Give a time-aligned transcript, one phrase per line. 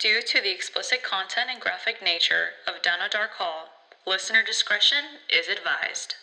[0.00, 3.68] Due to the explicit content and graphic nature of Down a Dark Hall,
[4.06, 6.14] listener discretion is advised.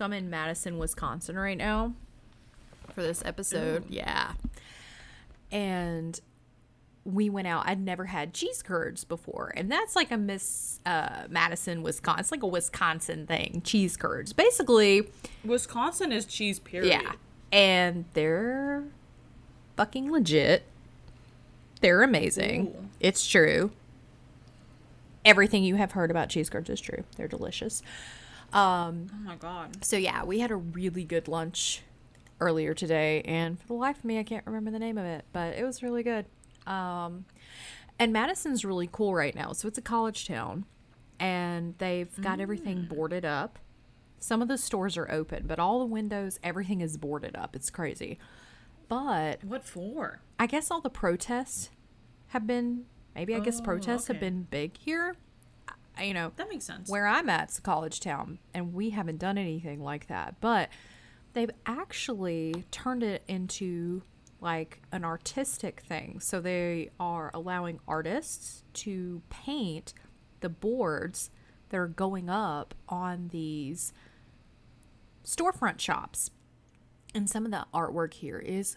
[0.00, 1.92] So I'm in Madison, Wisconsin right now
[2.94, 3.84] for this episode.
[3.90, 4.32] Yeah.
[5.52, 6.18] And
[7.04, 7.68] we went out.
[7.68, 9.52] I'd never had cheese curds before.
[9.54, 12.20] And that's like a Miss uh, Madison, Wisconsin.
[12.20, 13.60] It's like a Wisconsin thing.
[13.62, 14.32] Cheese curds.
[14.32, 15.06] Basically,
[15.44, 16.88] Wisconsin is cheese, period.
[16.88, 17.12] yeah.
[17.52, 18.84] And they're
[19.76, 20.62] fucking legit.
[21.82, 22.68] They're amazing.
[22.68, 22.88] Ooh.
[23.00, 23.70] It's true.
[25.26, 27.04] Everything you have heard about cheese curds is true.
[27.18, 27.82] They're delicious.
[28.52, 29.84] Um, Oh my god.
[29.84, 31.82] so yeah, we had a really good lunch
[32.40, 35.24] earlier today, and for the life of me, I can't remember the name of it,
[35.32, 36.26] but it was really good.
[36.66, 37.24] Um,
[37.98, 39.52] and Madison's really cool right now.
[39.52, 40.64] So it's a college town,
[41.18, 43.58] and they've got everything boarded up.
[44.18, 47.54] Some of the stores are open, but all the windows, everything is boarded up.
[47.56, 48.18] It's crazy.
[48.88, 50.20] But What for?
[50.38, 51.70] I guess all the protests
[52.28, 55.14] have been maybe I guess Oh, protests have been big here.
[56.00, 56.88] You know, That makes sense.
[56.88, 60.36] where I'm at's a college town, and we haven't done anything like that.
[60.40, 60.68] But
[61.32, 64.02] they've actually turned it into
[64.40, 66.18] like an artistic thing.
[66.20, 69.92] So they are allowing artists to paint
[70.40, 71.30] the boards
[71.68, 73.92] that are going up on these
[75.24, 76.30] storefront shops.
[77.14, 78.76] And some of the artwork here is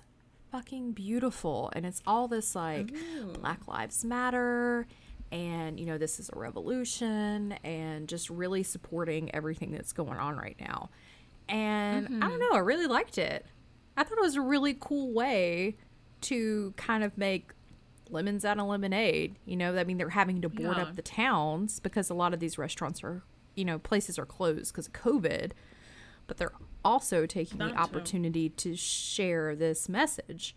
[0.52, 1.71] fucking beautiful.
[1.73, 2.93] And it's all this like
[3.39, 4.85] Black Lives Matter
[5.34, 10.38] and, you know, this is a revolution and just really supporting everything that's going on
[10.38, 10.89] right now.
[11.49, 12.39] And I don't mm-hmm.
[12.39, 13.45] know, I really liked it.
[13.98, 15.76] I thought it was a really cool way
[16.22, 17.52] to kind of make
[18.10, 19.38] lemons out of lemonade.
[19.45, 20.83] You know, I mean, they're having to board Yeah.
[20.83, 23.23] up the towns because a lot of these restaurants are,
[23.55, 25.52] you know, places are closed because of COVID
[26.27, 27.80] but they're also taking That the too.
[27.80, 30.55] opportunity to share this message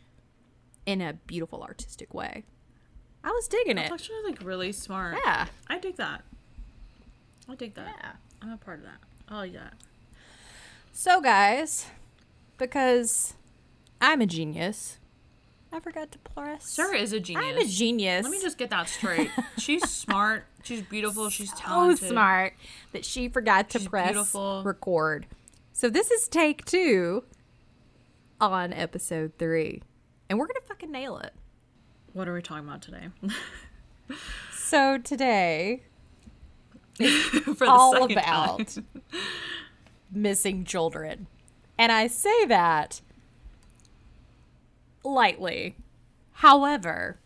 [0.85, 2.45] in a beautiful artistic way.
[3.27, 3.95] I was digging That's it.
[3.95, 5.19] actually like really smart.
[5.25, 5.47] Yeah.
[5.67, 6.23] I dig that.
[7.49, 7.97] I dig that.
[7.99, 8.13] Yeah.
[8.41, 8.99] I'm a part of that.
[9.29, 9.75] I like that.
[10.93, 11.87] So, guys,
[12.57, 13.35] because
[14.01, 14.99] I'm a genius,
[15.73, 16.71] I forgot to press.
[16.71, 17.45] Sarah is a genius.
[17.45, 18.23] I'm a genius.
[18.23, 19.31] Let me just get that straight.
[19.59, 20.45] She's smart.
[20.63, 21.29] She's beautiful.
[21.29, 22.09] She's so talented.
[22.09, 22.55] smart
[22.93, 24.63] that she forgot to She's press beautiful.
[24.63, 25.27] record.
[25.73, 27.25] So this is take two
[28.41, 29.83] on episode three,
[30.31, 31.35] and we're gonna fucking nail it.
[32.17, 33.09] What are we talking about today?
[34.53, 35.83] So today
[36.97, 38.79] For the all about
[40.11, 41.27] missing children.
[41.79, 43.01] And I say that
[45.05, 45.77] lightly.
[46.33, 47.19] However,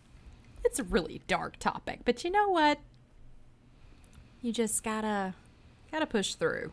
[0.65, 2.81] it's a really dark topic, but you know what?
[4.43, 5.35] You just gotta
[5.93, 6.73] gotta push through.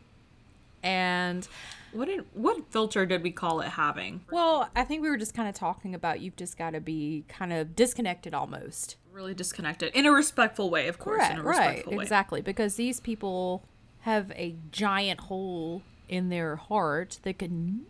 [0.88, 1.48] And
[1.92, 4.22] What did what filter did we call it having?
[4.32, 7.26] well, I think we were just kind of talking about you've just got to be
[7.28, 8.96] kind of disconnected almost.
[9.12, 11.28] Really disconnected in a respectful way, of course.
[11.30, 12.04] in Right, way.
[12.04, 12.42] exactly.
[12.42, 13.64] Because these people
[14.02, 17.86] have a giant hole in their heart that can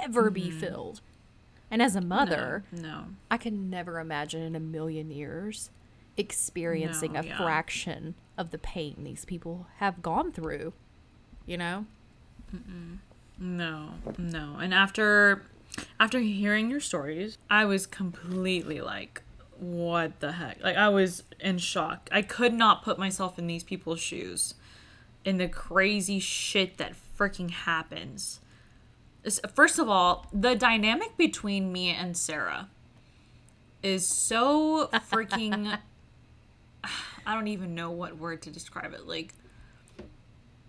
[0.00, 0.60] never be mm-hmm.
[0.60, 1.00] filled.
[1.70, 3.06] And as a mother, No.
[3.30, 5.70] I can never imagine in a million years
[6.16, 7.36] experiencing No, a yeah.
[7.36, 10.72] fraction of the pain these people have gone through.
[11.46, 11.86] You know?
[13.38, 14.56] No, no.
[14.60, 15.42] And after
[15.98, 19.22] after hearing your stories, I was completely like,
[19.58, 20.62] what the heck?
[20.62, 22.08] Like I was in shock.
[22.12, 24.54] I could not put myself in these people's shoes.
[25.24, 28.40] In the crazy shit that freaking happens.
[29.54, 32.68] First of all, the dynamic between me and Sarah
[33.82, 35.78] is so freaking
[37.26, 39.06] I don't even know what word to describe it.
[39.06, 39.34] Like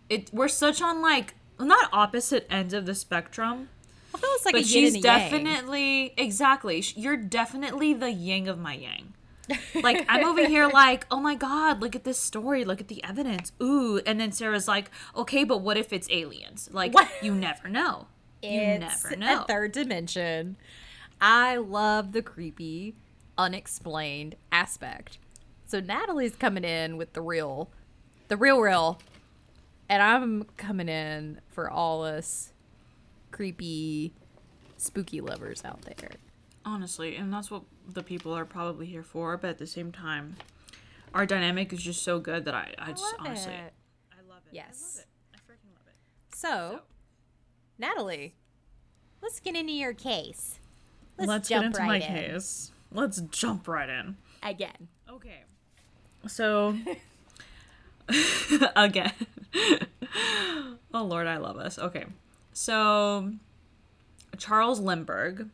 [0.10, 1.36] it we're such on like
[1.66, 3.70] not opposite ends of the spectrum,
[4.14, 5.02] I feel it's like but a yin she's a yang.
[5.04, 6.84] definitely exactly.
[6.96, 9.14] You're definitely the yang of my yang.
[9.84, 13.04] Like I'm over here like, oh my god, look at this story, look at the
[13.04, 13.52] evidence.
[13.62, 16.70] Ooh, and then Sarah's like, okay, but what if it's aliens?
[16.72, 17.10] Like What?
[17.22, 18.08] you never know.
[18.42, 19.42] You It's never know.
[19.42, 20.56] a third dimension.
[21.20, 22.96] I love the creepy,
[23.38, 25.18] unexplained aspect.
[25.66, 27.70] So Natalie's coming in with the real,
[28.30, 29.00] the real real,
[29.92, 32.54] and I'm coming in for all this
[33.32, 34.14] creepy,
[34.78, 36.12] spooky lovers out there.
[36.64, 39.36] Honestly, and that's what the people are probably here for.
[39.36, 40.38] But at the same time,
[41.14, 44.54] our dynamic is just so good that I, I just honestly, I love it.
[44.56, 44.96] Yes.
[44.96, 45.08] I love it.
[45.36, 46.36] I freaking love it.
[46.36, 46.80] So,
[47.78, 48.36] Natalie,
[49.22, 50.60] let's get into your case.
[51.18, 52.32] Let's, Let's, jump get into right my in.
[52.32, 52.72] case.
[52.94, 54.16] Let's jump right in.
[54.42, 54.88] again.
[55.10, 55.42] Okay.
[56.28, 56.78] So
[58.76, 59.14] again.
[60.94, 61.78] oh Lord, I love us.
[61.80, 62.06] Okay.
[62.54, 63.34] So
[64.38, 65.50] Charles Lindbergh.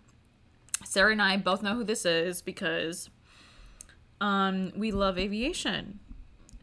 [0.86, 3.10] Sarah and I both know who this is because
[4.22, 6.00] um we love aviation.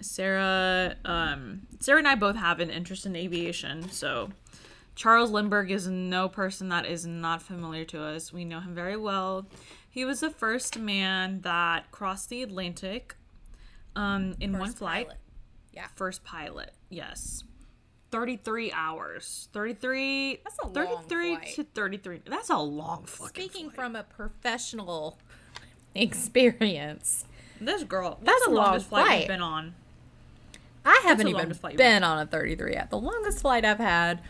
[0.00, 4.30] Sarah um Sarah and I both have an interest in aviation, so
[4.94, 8.32] Charles Lindbergh is no person that is not familiar to us.
[8.32, 9.46] We know him very well.
[9.90, 13.16] He was the first man that crossed the Atlantic
[13.96, 15.08] um, in one flight.
[15.08, 15.18] pilot.
[15.74, 15.86] Yeah.
[15.96, 17.44] First pilot, yes.
[18.12, 19.48] 33 hours.
[19.52, 20.74] 33 That's a long
[21.08, 21.54] 33 flight.
[21.56, 22.20] to 33.
[22.26, 23.74] That's a long fucking Speaking flight.
[23.74, 25.18] from a professional
[25.94, 27.24] experience,
[27.60, 29.18] this girl, That's that's, a the long longest flight flight.
[29.20, 29.74] we've been on.
[30.84, 32.90] I haven't even been on a 33 yet.
[32.90, 34.20] The longest flight I've had,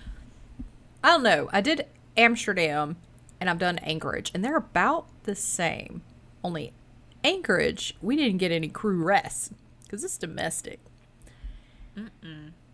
[1.02, 1.49] I don't know.
[1.52, 1.87] I did
[2.17, 2.97] Amsterdam
[3.40, 6.02] and I've done Anchorage, and they're about the same.
[6.44, 6.73] Only
[7.25, 9.52] Anchorage, we didn't get any crew rest
[9.82, 10.79] because it's domestic.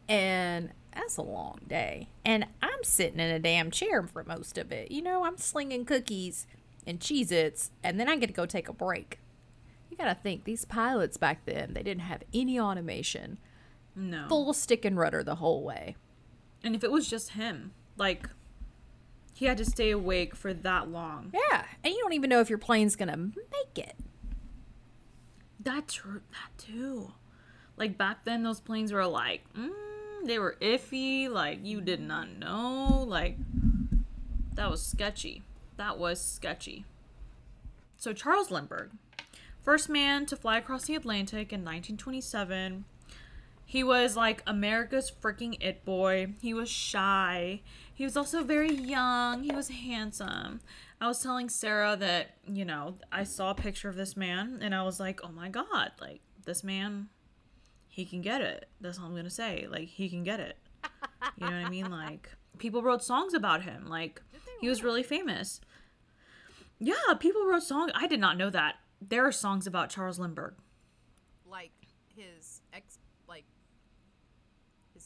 [0.08, 2.08] And that's a long day.
[2.24, 4.90] And I'm sitting in a damn chair for most of it.
[4.90, 6.46] You know, I'm slinging cookies
[6.86, 9.20] and Cheez Its, and then I get to go take a break.
[9.90, 13.38] You gotta think, these pilots back then, they didn't have any automation
[13.94, 14.26] No.
[14.28, 15.96] full stick and rudder the whole way.
[16.64, 18.28] And if it was just him, like
[19.34, 21.32] he had to stay awake for that long.
[21.32, 23.94] Yeah, and you don't even know if your plane's gonna make it.
[25.58, 26.22] That's true.
[26.32, 27.12] That too.
[27.80, 29.70] Like back then, those planes were like, mm,
[30.24, 31.30] they were iffy.
[31.30, 33.04] Like you did not know.
[33.08, 33.38] Like
[34.54, 35.42] that was sketchy.
[35.78, 36.84] That was sketchy.
[37.96, 38.90] So Charles Lindbergh,
[39.62, 42.84] first man to fly across the Atlantic in 1927.
[43.64, 46.34] He was like America's freaking it boy.
[46.42, 47.62] He was shy.
[47.94, 49.42] He was also very young.
[49.42, 50.60] He was handsome.
[51.00, 54.74] I was telling Sarah that, you know, I saw a picture of this man and
[54.74, 57.08] I was like, oh my God, like this man,
[57.90, 58.68] he can get it.
[58.80, 59.66] That's all I'm going to say.
[59.70, 60.56] Like, he can get it.
[61.36, 61.90] You know what I mean?
[61.90, 63.86] Like, people wrote songs about him.
[63.86, 64.22] Like,
[64.60, 65.60] he was really famous.
[66.78, 67.92] Yeah, people wrote songs.
[67.94, 68.76] I did not know that.
[69.06, 70.54] There are songs about Charles Lindbergh.
[71.50, 71.72] Like
[72.16, 72.98] his ex,
[73.28, 73.44] like
[74.94, 75.04] his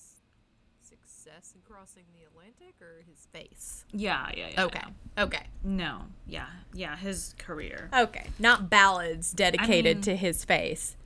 [0.83, 3.85] success in crossing the Atlantic, or his face.
[3.93, 4.65] Yeah, yeah, yeah.
[4.65, 4.81] Okay,
[5.17, 5.25] yeah.
[5.25, 7.89] okay, No, yeah, yeah, his career.
[7.97, 8.27] okay.
[8.39, 10.97] Not ballads dedicated mean- to his face.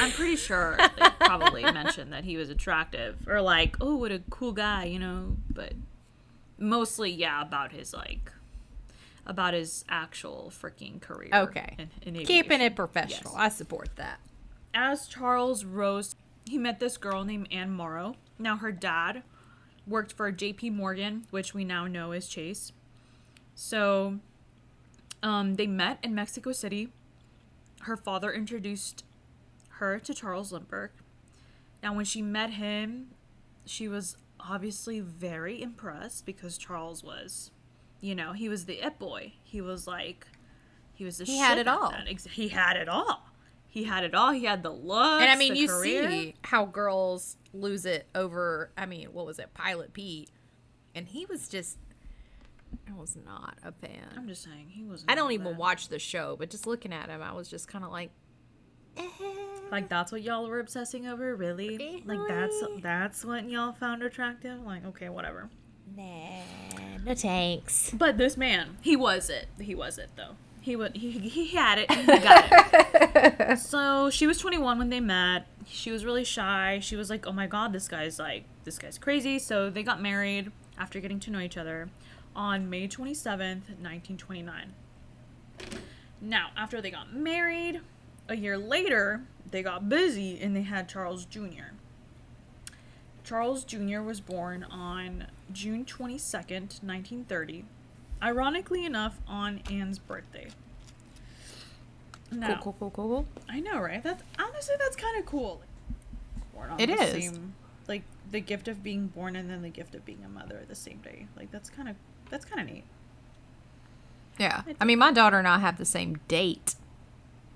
[0.00, 4.22] I'm pretty sure they probably mentioned that he was attractive or like, oh, what a
[4.30, 5.36] cool guy, you know.
[5.48, 5.72] But
[6.58, 8.32] mostly, yeah, about his like,
[9.26, 11.30] about his actual freaking career.
[11.32, 13.32] Okay, in- in keeping it professional.
[13.32, 13.40] Yes.
[13.40, 14.20] I support that.
[14.74, 16.14] As Charles rose,
[16.44, 18.14] he met this girl named Anne Morrow.
[18.38, 19.22] Now her dad
[19.86, 20.70] worked for J.P.
[20.70, 22.72] Morgan, which we now know as Chase.
[23.54, 24.20] So,
[25.22, 26.88] um, they met in Mexico City.
[27.82, 29.04] Her father introduced
[29.80, 30.92] her to Charles Lindbergh.
[31.82, 33.08] Now, when she met him,
[33.64, 37.50] she was obviously very impressed because Charles was,
[38.00, 39.32] you know, he was the it boy.
[39.42, 40.26] He was like,
[40.94, 41.92] he was the He had shit it all.
[42.30, 43.24] He had it all.
[43.66, 44.32] He had it all.
[44.32, 45.22] He had the looks.
[45.22, 46.10] And I mean, you career.
[46.10, 48.70] see how girls lose it over.
[48.76, 50.30] I mean, what was it, Pilot Pete?
[50.94, 51.78] And he was just.
[52.88, 54.12] I was not a fan.
[54.16, 55.04] I'm just saying he was.
[55.08, 57.84] I don't even watch the show, but just looking at him, I was just kind
[57.84, 58.10] of like,
[58.96, 59.06] eh.
[59.70, 62.02] Like that's what y'all were obsessing over, really?
[62.04, 62.80] Like that's mm-hmm.
[62.80, 64.64] that's what y'all found attractive.
[64.64, 65.48] Like okay, whatever.
[65.96, 66.40] nah,
[67.04, 67.92] no thanks.
[67.92, 69.46] But this man, he was it.
[69.60, 70.34] He was it though.
[70.60, 71.90] He would he he had it.
[71.90, 73.58] He got it.
[73.58, 75.46] so she was 21 when they met.
[75.66, 76.80] She was really shy.
[76.82, 80.02] She was like, "Oh my god, this guy's like this guy's crazy." So they got
[80.02, 81.88] married after getting to know each other
[82.34, 84.72] on May 27th, 1929.
[86.20, 87.80] Now, after they got married,
[88.28, 91.74] a year later, they got busy and they had Charles Jr.
[93.24, 94.00] Charles Jr.
[94.00, 97.64] was born on June 22nd, 1930,
[98.22, 100.48] ironically enough, on Anne's birthday.
[102.32, 103.26] Now, Cool, cool, cool, cool, cool.
[103.48, 104.02] I know, right?
[104.02, 105.60] That's honestly that's kind of cool.
[106.54, 107.24] Born on It the is.
[107.24, 107.54] Same,
[107.88, 110.74] like the gift of being born and then the gift of being a mother the
[110.76, 111.26] same day.
[111.36, 111.96] Like that's kind of
[112.30, 112.84] that's kind of neat.
[114.38, 114.62] Yeah.
[114.80, 116.76] I mean, my daughter and I have the same date.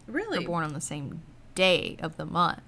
[0.07, 0.41] Really?
[0.41, 1.23] We're born on the same
[1.55, 2.63] day of the month.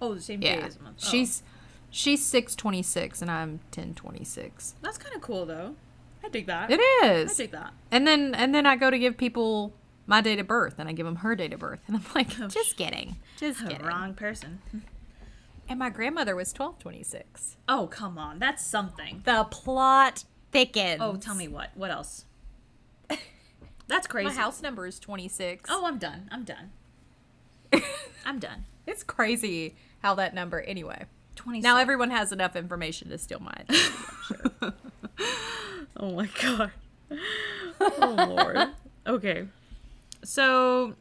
[0.00, 0.66] oh, the same day Yeah.
[0.66, 0.98] as a month.
[1.04, 1.08] Oh.
[1.10, 1.42] She's
[1.90, 4.74] she's 626 and I'm 1026.
[4.82, 5.76] that's kind of cool though.
[6.24, 6.70] I dig that.
[6.70, 7.30] It is.
[7.32, 7.72] I dig that.
[7.90, 9.72] And then and then I go to give people
[10.06, 12.28] my date of birth and I give them her date of birth and I'm like,
[12.40, 13.82] oh, just kidding, just kidding.
[13.86, 14.60] Wrong person.
[15.68, 17.56] And my grandmother was twelve twenty six.
[17.68, 18.38] Oh, come on.
[18.40, 19.22] That's something.
[19.24, 21.00] The plot thickens.
[21.00, 21.70] Oh, tell me what.
[21.74, 22.24] What else?
[23.88, 24.28] That's crazy.
[24.28, 25.70] my house number is twenty six.
[25.72, 26.28] Oh, I'm done.
[26.32, 26.72] I'm done.
[28.26, 28.64] I'm done.
[28.86, 30.60] it's crazy how that number.
[30.60, 31.62] Anyway, 26.
[31.62, 33.66] now everyone has enough information to steal mine.
[35.96, 36.72] Oh my god.
[37.80, 38.70] Oh lord.
[39.06, 39.46] Okay.
[40.24, 40.94] So,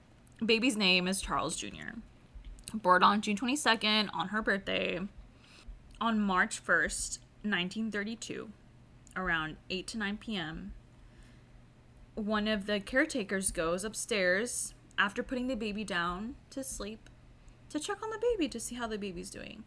[0.46, 1.98] baby's name is Charles Jr.
[2.74, 5.00] Born on June 22nd on her birthday.
[6.00, 8.50] On March 1st, 1932,
[9.16, 10.74] around 8 to 9 p.m.,
[12.16, 17.10] one of the caretakers goes upstairs after putting the baby down to sleep
[17.70, 19.63] to check on the baby to see how the baby's doing.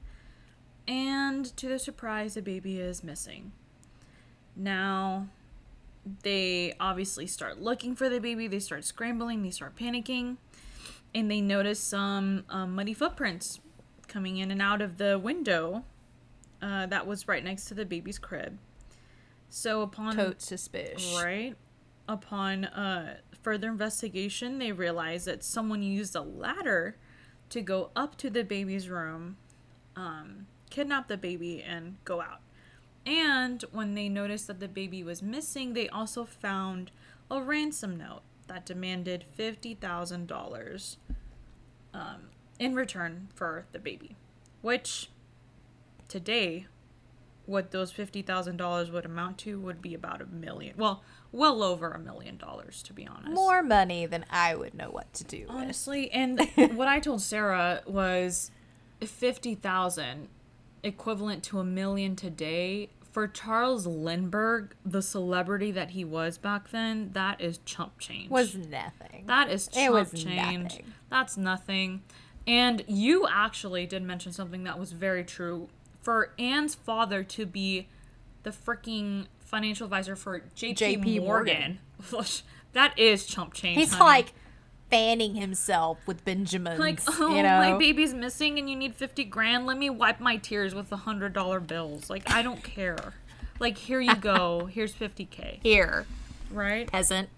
[0.86, 3.50] And to their surprise, the baby is missing.
[4.54, 5.26] Now,
[6.22, 8.46] they obviously start looking for the baby.
[8.46, 9.42] They start scrambling.
[9.42, 10.36] They start panicking.
[11.14, 13.58] And they notice some um, muddy footprints
[14.06, 15.84] coming in and out of the window
[16.62, 18.58] uh, that was right next to the baby's crib.
[19.48, 20.14] So, upon.
[20.14, 21.20] Tote suspicious.
[21.20, 21.56] Right.
[22.08, 26.96] Upon uh, further investigation, they realize that someone used a ladder
[27.50, 29.36] to go up to the baby's room,
[29.94, 32.40] um, kidnap the baby, and go out.
[33.06, 36.90] And when they noticed that the baby was missing, they also found
[37.30, 40.96] a ransom note that demanded $50,000
[41.92, 42.22] um,
[42.58, 44.16] in return for the baby.
[44.62, 45.10] Which,
[46.08, 46.66] today,
[47.46, 50.74] what those $50,000 would amount to would be about a million.
[50.76, 53.32] Well, well over a million dollars, to be honest.
[53.32, 55.50] More money than I would know what to do with.
[55.50, 56.40] Honestly, and
[56.74, 58.50] what I told Sarah was
[59.00, 60.28] 50,000
[60.82, 67.10] equivalent to a million today for Charles Lindbergh, the celebrity that he was back then,
[67.12, 68.28] that is chump change.
[68.28, 69.22] Was nothing.
[69.26, 70.62] that is chump change.
[70.62, 70.92] nothing.
[71.10, 72.02] That's nothing.
[72.44, 75.68] And you actually did mention something that was very true.
[76.04, 77.88] For Anne's father to be
[78.42, 81.78] the freaking financial advisor for JP, JP Morgan,
[82.74, 83.78] that is chump change.
[83.78, 84.04] He's honey.
[84.04, 84.32] like
[84.90, 86.78] fanning himself with Benjamins.
[86.78, 87.58] Like, oh, you know?
[87.58, 89.66] my baby's missing and you need 50 grand.
[89.66, 92.10] Let me wipe my tears with the $100 bills.
[92.10, 93.14] Like, I don't care.
[93.58, 94.66] Like, here you go.
[94.72, 95.60] Here's 50K.
[95.62, 96.06] Here,
[96.50, 96.86] Right?
[96.86, 97.30] peasant.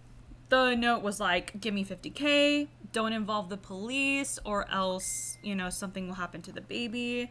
[0.49, 2.69] The note was like, give me 50K.
[2.93, 7.31] Don't involve the police or else, you know, something will happen to the baby.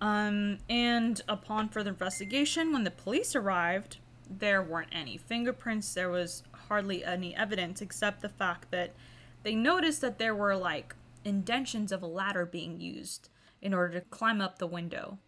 [0.00, 3.98] Um, and upon further investigation, when the police arrived,
[4.30, 5.92] there weren't any fingerprints.
[5.94, 8.94] There was hardly any evidence except the fact that
[9.42, 13.28] they noticed that there were like indentions of a ladder being used
[13.60, 15.18] in order to climb up the window.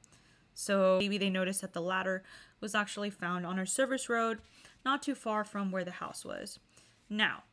[0.54, 2.22] So maybe they noticed that the ladder
[2.60, 4.38] was actually found on a service road
[4.84, 6.58] not too far from where the house was.
[7.08, 7.44] Now,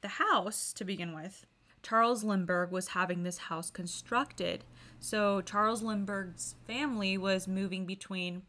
[0.00, 1.46] the house, to begin with,
[1.82, 4.64] Charles Lindbergh was having this house constructed.
[5.00, 8.42] So Charles Lindbergh's family was moving between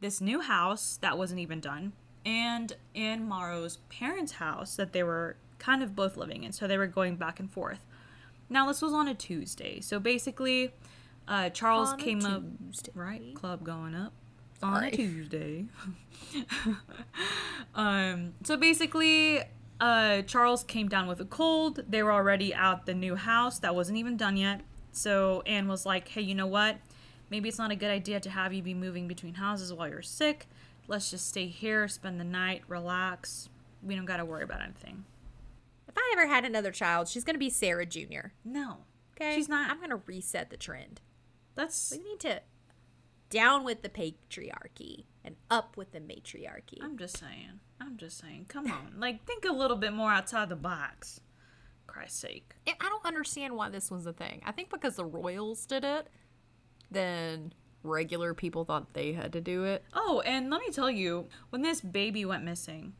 [0.00, 1.92] this new house that wasn't even done
[2.24, 6.52] and Anne Morrow's parents' house that they were kind of both living in.
[6.52, 7.84] So they were going back and forth.
[8.48, 9.80] Now this was on a Tuesday.
[9.80, 10.72] So basically,
[11.28, 12.42] uh, Charles On came up
[12.94, 14.12] right club going up
[14.62, 15.66] on a Tuesday.
[17.74, 19.42] um, so basically,
[19.80, 21.80] uh, Charles came down with a cold.
[21.88, 24.60] They were already at the new house that wasn't even done yet.
[24.94, 26.78] So Anne was like, "Hey, you know what?
[27.30, 30.02] Maybe it's not a good idea to have you be moving between houses while you're
[30.02, 30.46] sick.
[30.86, 33.48] Let's just stay here, spend the night, relax.
[33.82, 35.04] We don't got to worry about anything."
[35.88, 38.32] If I ever had another child, she's gonna be Sarah Jr.
[38.44, 38.78] No,
[39.12, 39.70] Okay, she's not.
[39.70, 41.00] I'm gonna reset the trend.
[41.54, 42.42] That's We need to
[43.30, 46.78] down with the patriarchy and up with the matriarchy.
[46.82, 47.60] I'm just saying.
[47.80, 48.46] I'm just saying.
[48.48, 48.94] Come on.
[48.98, 51.20] Like think a little bit more outside the box.
[51.94, 52.54] Christ's sake.
[52.66, 54.42] I don't understand why this was a thing.
[54.44, 56.08] I think because the royals did it,
[56.90, 57.52] then
[57.84, 59.84] regular people thought they had to do it.
[59.94, 62.94] Oh, and let me tell you, when this baby went missing,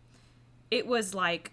[0.71, 1.53] it was like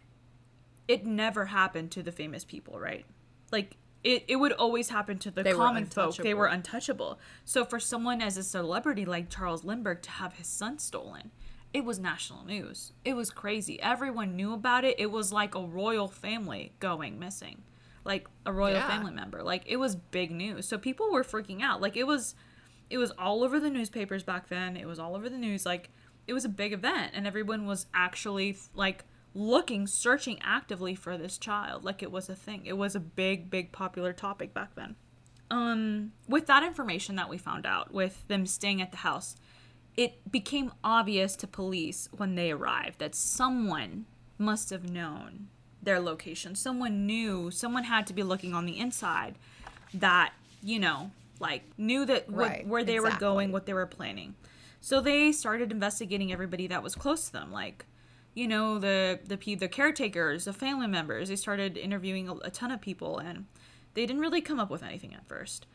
[0.88, 3.06] it never happened to the famous people, right?
[3.52, 6.16] Like it, it would always happen to the They common folk.
[6.18, 7.20] They were untouchable.
[7.44, 11.32] So for someone as a celebrity like Charles Lindbergh to have his son stolen,
[11.74, 12.94] it was national news.
[13.06, 13.82] It was crazy.
[13.82, 15.00] Everyone knew about it.
[15.00, 17.62] It was like a royal family going missing.
[18.04, 18.88] Like a royal Yeah.
[18.90, 19.42] family member.
[19.44, 20.68] Like it was big news.
[20.68, 21.82] So people were freaking out.
[21.82, 22.36] Like it was
[22.90, 24.76] it was all over the newspapers back then.
[24.76, 25.66] It was all over the news.
[25.66, 25.90] Like
[26.28, 31.38] it was a big event and everyone was actually like looking, searching actively for this
[31.38, 31.86] child.
[31.86, 32.66] Like it was a thing.
[32.66, 34.96] It was a big, big popular topic back then.
[35.50, 39.36] Um, with that information that we found out, with them staying at the house,
[39.98, 44.06] it became obvious to police when they arrived that someone
[44.38, 45.48] must have known
[45.82, 46.56] their location.
[46.56, 49.36] Someone knew, someone had to be looking on the inside
[49.94, 50.34] that,
[50.64, 54.36] you know, like knew that what, Right, where they were going, what they were planning.
[54.80, 57.86] So they started investigating everybody that was close to them, like
[58.34, 61.30] you know the the the caretakers, the family members.
[61.30, 63.46] They started interviewing a, a ton of people, and
[63.94, 65.66] they didn't really come up with anything at first,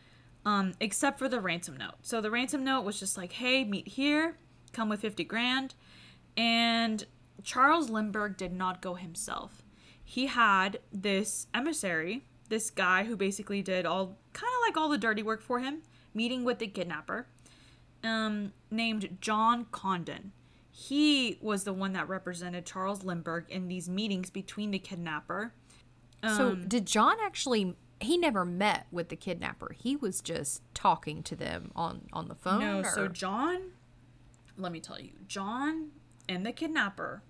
[0.46, 1.96] um, except for the ransom note.
[2.00, 4.38] So the ransom note was just like, "Hey, meet here,
[4.72, 5.74] come with fifty grand,"
[6.36, 7.04] and
[7.42, 9.62] Charles Lindbergh did not go himself.
[10.02, 14.96] He had this emissary, this guy who basically did all kind of like all the
[14.96, 15.82] dirty work for him,
[16.14, 17.26] meeting with the kidnapper,
[18.04, 20.32] um, named John Condon.
[20.70, 25.52] He was the one that represented Charles Lindbergh in these meetings between the kidnapper.
[26.22, 27.76] So did John actually?
[28.00, 29.74] He never met with the kidnapper.
[29.78, 32.60] He was just talking to them on on the phone.
[32.60, 33.72] No, so John,
[34.56, 35.90] let me tell you, John
[36.28, 37.22] and the kidnapper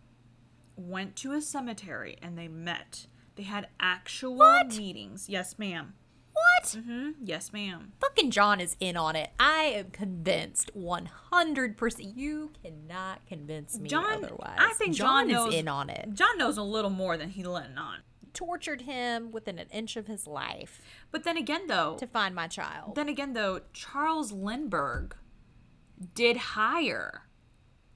[0.76, 3.06] went to a cemetery and they met.
[3.36, 5.28] They had actual meetings.
[5.28, 5.94] Yes, ma'am.
[6.32, 6.74] what?
[6.84, 7.92] hmm Yes, ma'am.
[8.00, 9.30] Fucking John is in on it.
[9.38, 12.16] I am convinced, one hundred percent.
[12.16, 14.56] You cannot convince me John, otherwise.
[14.58, 16.08] I think John, is knows, in on it.
[16.14, 17.98] John knows a little more than he's letting on.
[18.36, 22.46] Tortured him within an inch of his life But then again, though, to find my
[22.46, 22.94] child.
[22.94, 25.16] then again, though, Charles Lindbergh
[26.14, 27.22] did hire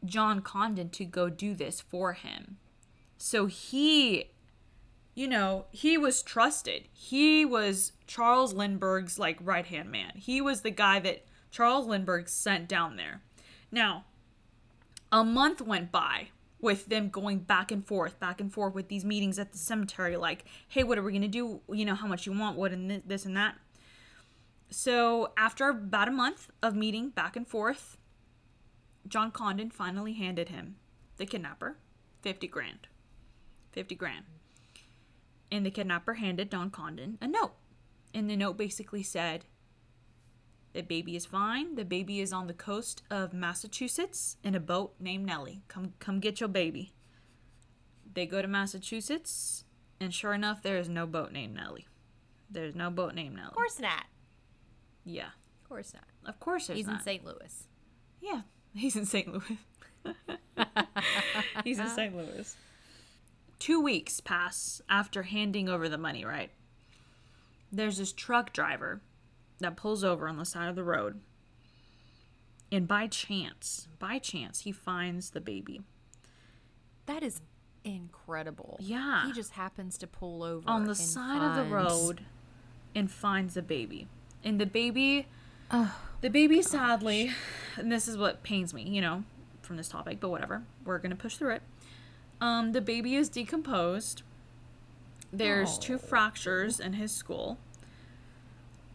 [0.04, 2.56] John Condon to go do this for him.
[3.18, 4.30] So he,
[5.14, 6.88] you know, he was trusted.
[6.92, 10.12] He was Charles Lindbergh's like right hand man.
[10.16, 13.22] He was the guy that Charles Lindbergh sent down there.
[13.70, 14.06] Now,
[15.12, 16.28] a month went by
[16.60, 20.16] with them going back and forth, back and forth with these meetings at the cemetery.
[20.16, 21.60] Like, hey, what are we gonna do?
[21.70, 22.56] You know, how much you want?
[22.56, 23.56] What and thi- this and that.
[24.70, 27.96] So after about a month of meeting back and forth,
[29.08, 30.76] John Condon finally handed him
[31.16, 31.78] the kidnapper
[32.20, 32.86] fifty grand.
[33.72, 34.26] Fifty grand.
[35.50, 37.54] And the kidnapper handed Don Condon a note.
[38.12, 39.44] And the note basically said,
[40.72, 41.74] The baby is fine.
[41.74, 45.62] The baby is on the coast of Massachusetts in a boat named Nellie.
[45.68, 46.92] Come come get your baby.
[48.12, 49.64] They go to Massachusetts,
[50.00, 51.86] and sure enough, there is no boat named Nellie.
[52.50, 53.48] There's no boat named Nellie.
[53.48, 54.04] of course not.
[55.04, 55.28] Yeah.
[55.62, 56.04] Of course not.
[56.28, 57.00] Of course there's He's in.
[57.00, 57.24] St.
[57.24, 57.66] Louis.
[58.20, 58.42] Yeah,
[58.74, 59.32] he's in St.
[59.32, 59.58] Louis.
[61.64, 62.16] he's in St.
[62.16, 62.56] Louis.
[63.58, 66.50] Two weeks pass after handing over the money, right?
[67.72, 69.00] There's this truck driver
[69.60, 71.20] that pulls over on the side of the road.
[72.72, 75.80] And by chance, by chance, he finds the baby
[77.06, 77.40] That is
[77.84, 78.76] incredible.
[78.80, 79.26] Yeah.
[79.26, 82.20] He just happens to pull over on the side of the road
[82.94, 84.06] and finds the baby.
[84.44, 85.26] And the baby,
[86.20, 87.32] the baby sadly,
[87.76, 89.24] and this is what pains me, you know,
[89.62, 90.62] from this topic, but whatever.
[90.84, 91.62] We're going to push through it.
[92.40, 94.22] Um, the baby is decomposed.
[95.32, 97.58] There's two fractures in his skull.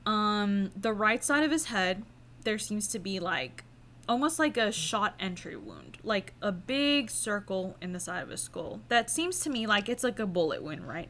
[0.06, 2.04] Um, the right side of his head,
[2.44, 3.64] there seems to be like
[4.08, 8.42] almost like a shot entry wound, like a big circle in the side of his
[8.42, 8.82] skull.
[8.90, 11.10] That seems to me like it's like a bullet wound, right?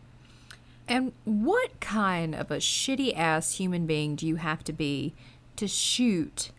[0.88, 5.14] And what kind of a shitty ass human being do you have to be
[5.56, 6.52] to shoot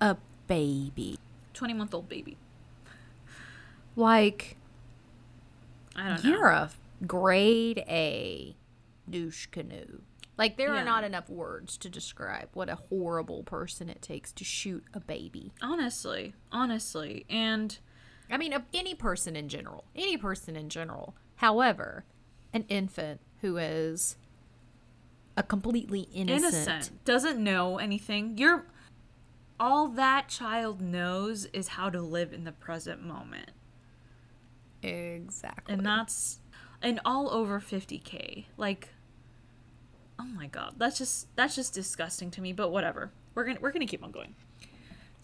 [0.00, 1.18] a baby?
[1.54, 2.36] 20 month old baby.
[3.96, 4.56] Like,
[5.96, 6.30] I don't know.
[6.30, 6.70] you're a
[7.06, 8.54] grade A
[9.08, 10.00] douche canoe.
[10.38, 10.82] Like, there Yeah.
[10.82, 15.00] are not enough words to describe what a horrible person it takes to shoot a
[15.00, 15.52] baby.
[15.62, 17.24] Honestly, honestly.
[17.30, 17.78] And
[18.30, 19.84] I mean, any person in general.
[19.94, 21.14] Any person in general.
[21.36, 22.04] However,
[22.52, 24.16] an infant who is
[25.36, 26.54] a completely innocent.
[26.54, 28.36] innocent, doesn't know anything.
[28.36, 28.66] You're
[29.58, 33.52] all that child knows is how to live in the present moment.
[34.82, 35.74] Exactly.
[35.74, 36.40] And that's
[36.82, 38.46] and all over 50k.
[38.56, 38.88] Like
[40.18, 43.10] oh my god, that's just that's just disgusting to me, but whatever.
[43.34, 44.34] We're going to we're to keep on going.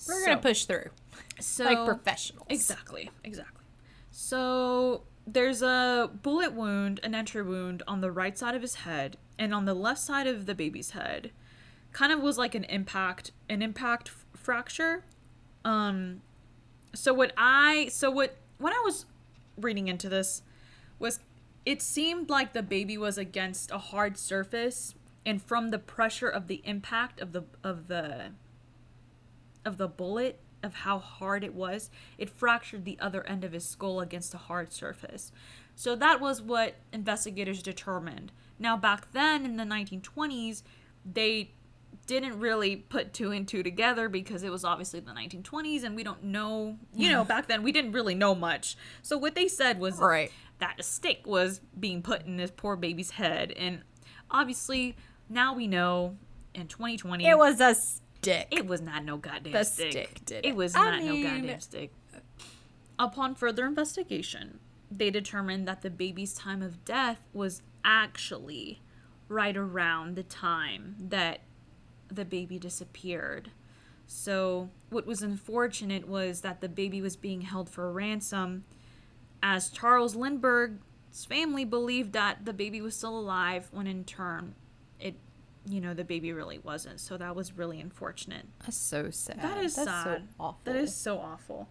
[0.07, 0.91] We're So- going to push through.
[1.41, 2.47] so like professionals.
[2.51, 3.63] Exactly, exactly.
[4.11, 9.17] So there's a bullet wound, an entry wound on the right side of his head,
[9.39, 11.31] and on the left side of the baby's head,
[11.93, 15.05] kind of was like an impact, an impact f- fracture.
[15.65, 16.21] Um,
[16.95, 19.07] so what I, so what when I was
[19.57, 20.43] reading into this,
[20.99, 21.21] was
[21.65, 24.95] it seemed like the baby was against a hard surface,
[25.25, 28.33] and from the pressure of the impact of the of the
[29.65, 33.67] of the bullet of how hard it was, it fractured the other end of his
[33.67, 35.33] skull against a hard surface.
[35.75, 38.33] So that was what investigators determined.
[38.59, 40.63] Now back then in the 1920s,
[41.05, 41.51] they
[42.07, 46.03] didn't really put two and two together because it was obviously the 1920s and we
[46.03, 48.77] don't know, you know, back then we didn't really know much.
[49.03, 50.33] So what they said was Right.
[50.63, 53.51] That a stick was being put in this poor baby's head.
[53.53, 53.83] And
[54.31, 54.95] obviously
[55.29, 56.17] now we know
[56.55, 58.47] in 2020 It was a stick.
[58.53, 59.91] it was not no goddamn The stick.
[59.91, 60.51] stick did it.
[60.51, 60.57] it.
[60.57, 61.91] was I not no goddamn stick.
[62.97, 68.81] Upon further investigation, they determined that the baby's time of death was actually
[69.29, 71.41] right around the time that
[72.07, 73.51] the baby disappeared.
[74.07, 78.63] So, what was unfortunate was that the baby was being held for ransom
[79.43, 84.55] as Charles Lindbergh's family believed that the baby was still alive when in turn
[85.01, 85.17] it
[85.67, 87.01] you know the baby really wasn't.
[87.01, 88.47] So that was really unfortunate.
[88.61, 89.41] That's so sad.
[89.43, 90.05] That is That's sad.
[90.05, 90.61] so awful.
[90.65, 91.69] That is so awful.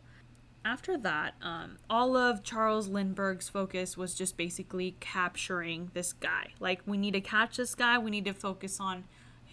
[0.64, 6.50] After that, um, all of Charles Lindbergh's focus was just basically capturing this guy.
[6.60, 7.98] Like, we need to catch this guy.
[7.98, 9.06] We need to focus on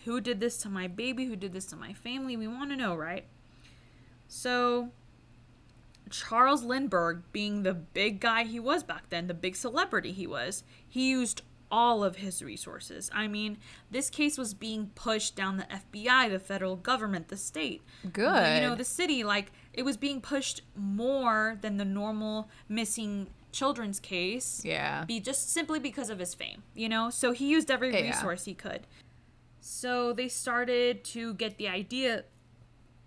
[0.05, 2.37] who did this to my baby, who did this to my family.
[2.37, 3.25] We want to know, right?
[4.29, 4.91] So,
[6.11, 10.65] Charles Lindbergh, being the big guy he was back then, the big celebrity he was,
[10.89, 13.11] he used all of his resources.
[13.13, 13.59] I mean,
[13.91, 17.83] this case was being pushed down the FBI, the federal government, the state.
[18.11, 18.63] Good.
[18.63, 19.23] You know, the city.
[19.23, 24.63] Like, it was being pushed more than the normal missing children's case.
[24.65, 25.05] Yeah.
[25.05, 27.11] Be just simply because of his fame, you know?
[27.11, 28.09] So he used every Yeah.
[28.09, 28.87] resource he could.
[29.61, 32.25] So they started to get the idea,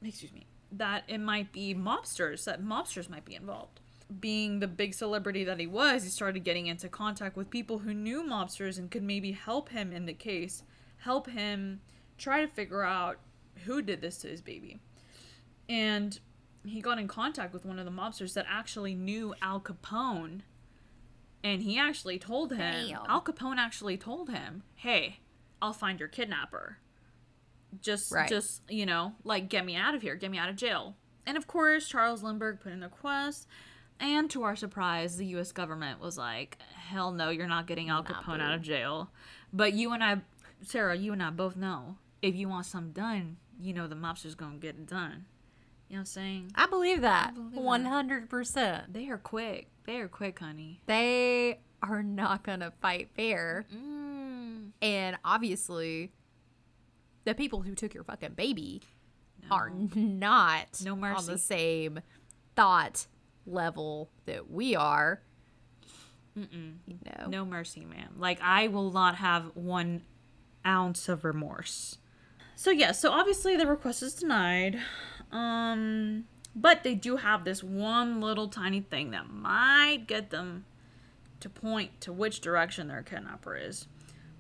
[0.04, 3.80] excuse me, that it might be mobsters, that mobsters might be involved.
[4.20, 7.94] Being the big celebrity that he was, he started getting into contact with people who
[7.94, 10.64] knew mobsters and could maybe help him in the case,
[10.98, 11.82] help him
[12.18, 13.20] try to figure out
[13.66, 14.80] who did this to his baby.
[15.70, 16.20] And
[16.66, 20.42] he got in contact with one of the mobsters that actually knew Al Capone.
[21.44, 23.06] And he actually told him, Damn.
[23.08, 25.20] Al Capone actually told him, hey,
[25.62, 26.78] I'll find your kidnapper.
[27.80, 28.28] Just, Right.
[28.28, 30.96] just, you know, like, get me out of here, get me out of jail.
[31.26, 33.48] And of course, Charles Lindbergh put in a request.
[34.00, 38.04] And to our surprise, the US government was like, hell no, you're not getting Al
[38.04, 39.12] Capone out of jail.
[39.54, 40.22] But you and I,
[40.64, 44.34] Sarah, you and I both know if you want something done, you know the mobster's
[44.36, 45.26] gonna get it done.
[45.88, 46.52] You know what I'm saying?
[46.56, 47.36] I believe that.
[47.36, 47.54] believe.
[47.54, 48.92] One hundred percent.
[48.94, 49.68] They are quick.
[49.86, 50.82] They are quick, honey.
[50.88, 53.66] They are not gonna fight fair.
[53.76, 54.72] Mm.
[54.82, 56.12] And obviously,
[57.26, 58.82] the people who took your fucking baby
[59.50, 61.16] are not No mercy.
[61.20, 62.00] on the same
[62.56, 63.08] thought
[63.46, 65.22] level that we are.
[66.38, 66.76] Mm-mm.
[66.88, 67.28] Know.
[67.28, 68.14] No mercy, ma'am.
[68.18, 70.02] Like I will not have one
[70.66, 71.98] ounce of remorse.
[72.56, 74.80] So yeah, so obviously the request is denied.
[75.32, 80.66] Um but they do have this one little tiny thing that might get them
[81.40, 83.88] to point to which direction their kidnapper is.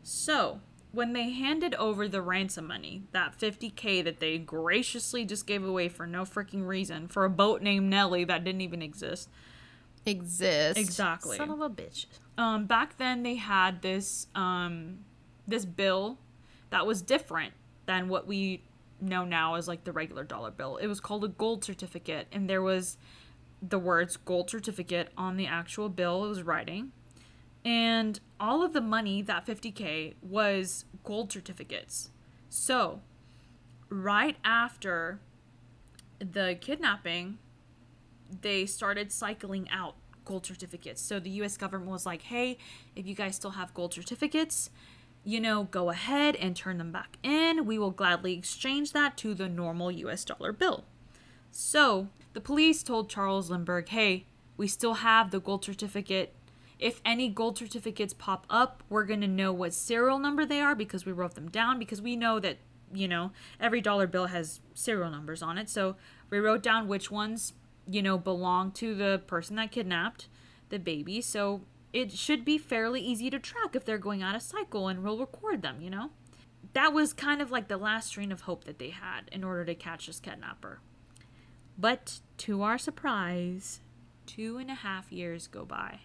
[0.03, 0.59] So,
[0.91, 5.87] when they handed over the ransom money, that 50k that they graciously just gave away
[5.89, 9.29] for no freaking reason for a boat named Nelly that didn't even exist,
[10.05, 10.79] Exist.
[10.79, 11.37] Exactly.
[11.37, 12.07] Son of a bitch.
[12.37, 14.99] um, back then they had this um,
[15.47, 16.17] this bill
[16.71, 17.53] that was different
[17.85, 18.63] than what we
[18.99, 20.77] know now as like the regular dollar bill.
[20.77, 22.97] It was called a gold certificate, and there was
[23.61, 26.25] the words gold certificate on the actual bill.
[26.25, 26.91] It was writing,
[27.63, 32.09] and all of the money that 50k was gold certificates.
[32.49, 33.01] So,
[33.89, 35.19] right after
[36.19, 37.37] the kidnapping,
[38.41, 39.95] they started cycling out
[40.25, 41.01] gold certificates.
[41.01, 42.57] So the US government was like, hey,
[42.95, 44.69] if you guys still have gold certificates,
[45.23, 47.65] you know, go ahead and turn them back in.
[47.65, 50.85] We will gladly exchange that to the normal US dollar bill.
[51.51, 54.25] So the police told Charles Lindbergh, hey,
[54.57, 56.33] we still have the gold certificate.
[56.81, 60.73] If any gold certificates pop up, we're going to know what serial number they are
[60.73, 62.57] because we wrote them down because we know that,
[62.91, 65.69] you know, every dollar bill has serial numbers on it.
[65.69, 65.95] So
[66.31, 67.53] we wrote down which ones,
[67.87, 70.27] you know, belong to the person that kidnapped
[70.69, 71.21] the baby.
[71.21, 71.61] So
[71.93, 75.19] it should be fairly easy to track if they're going out of cycle and we'll
[75.19, 76.09] record them, you know?
[76.73, 79.65] That was kind of like the last strain of hope that they had in order
[79.65, 80.79] to catch this kidnapper.
[81.77, 83.81] But to our surprise,
[84.25, 85.99] two and a half years go by.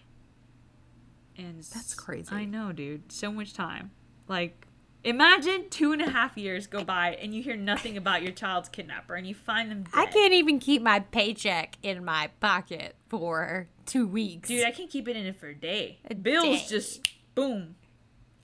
[1.37, 2.33] And That's crazy.
[2.33, 3.11] I know, dude.
[3.11, 3.91] So much time.
[4.27, 4.65] Like,
[5.03, 8.69] imagine two and a half years go by and you hear nothing about your child's
[8.69, 9.91] kidnapper and you find them dead.
[9.93, 14.49] I can't even keep my paycheck in my pocket for two weeks.
[14.49, 15.99] Dude, I can't keep it in it for a day.
[16.09, 16.65] A Bills day.
[16.67, 17.75] just boom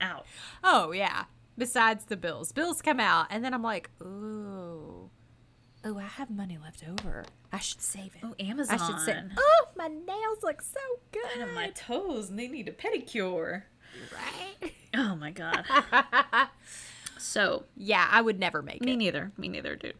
[0.00, 0.26] out.
[0.62, 1.24] oh yeah.
[1.56, 4.93] Besides the bills, bills come out, and then I'm like, ooh,
[5.84, 7.24] oh, I have money left over.
[7.52, 8.22] I should save it.
[8.24, 8.78] Oh, Amazon.
[8.80, 10.80] I should say, oh, my nails look so
[11.12, 11.40] good.
[11.40, 13.62] And my toes and they need a pedicure.
[14.12, 14.72] right?
[14.96, 15.64] Oh my god.
[17.18, 18.96] So Yeah, I would never make Me it.
[18.96, 19.32] neither.
[19.36, 19.94] Me neither, dude.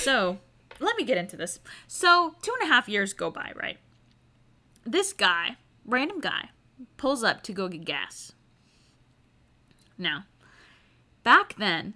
[0.00, 0.38] So
[0.80, 1.60] let me get into this.
[1.86, 3.78] So two and a half years go by, right?
[4.84, 5.56] This guy,
[5.86, 6.48] random guy,
[6.96, 8.32] pulls up to go get gas.
[9.96, 10.24] Now,
[11.22, 11.94] back then,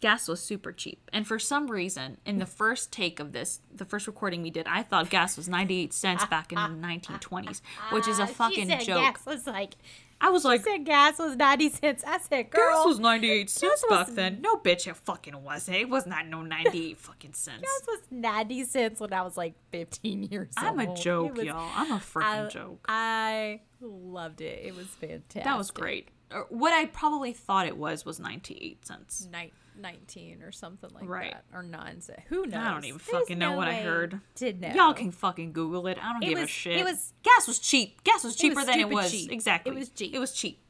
[0.00, 1.10] gas was super cheap.
[1.12, 4.66] And for some reason, in the first take of this, the first recording we did,
[4.66, 7.60] I thought gas was 98 cents back in the 1920s,
[7.92, 9.14] which is a ah, fucking she said joke.
[9.14, 9.74] Gas was like.
[10.22, 12.04] I was like, Said gas was ninety cents.
[12.06, 14.42] I said, girl, gas was 98 cents was- back then.
[14.42, 15.78] No, bitch, it fucking wasn't.
[15.78, 17.62] It was not no 98 fucking cents.
[17.62, 20.78] gas was ninety cents when I was like fifteen years old.
[20.78, 21.70] I'm a joke, was- y'all.
[21.74, 22.84] I'm a freaking I, joke.
[22.86, 24.60] I loved it.
[24.62, 25.44] It was fantastic.
[25.44, 26.10] That was great.
[26.30, 29.26] Or What I probably thought it was was 98 cents.
[29.32, 31.32] Ni- 19 or something like Right.
[31.32, 31.44] that.
[31.56, 32.22] Or 9 cents.
[32.28, 32.54] Who knows?
[32.54, 34.20] I don't even There's fucking know no what I heard.
[34.34, 34.68] Did know.
[34.74, 35.98] Y'all can fucking Google it.
[36.02, 36.76] I don't It give a shit.
[36.76, 38.02] it was- gas was cheap.
[38.04, 39.10] Gas was was cheaper than it was.
[39.10, 39.30] cheap.
[39.32, 39.72] Exactly.
[39.72, 40.14] It was cheap.
[40.14, 40.62] It was cheap.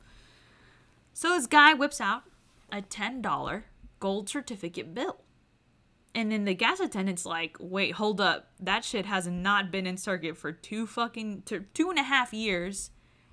[1.12, 2.22] So this guy whips out
[2.72, 3.66] a ten dollar
[3.98, 5.20] gold certificate bill.
[6.14, 8.50] And then the gas attendant's like, wait, hold up.
[8.58, 12.90] That shit has not been in circuit for two fucking two and a half years.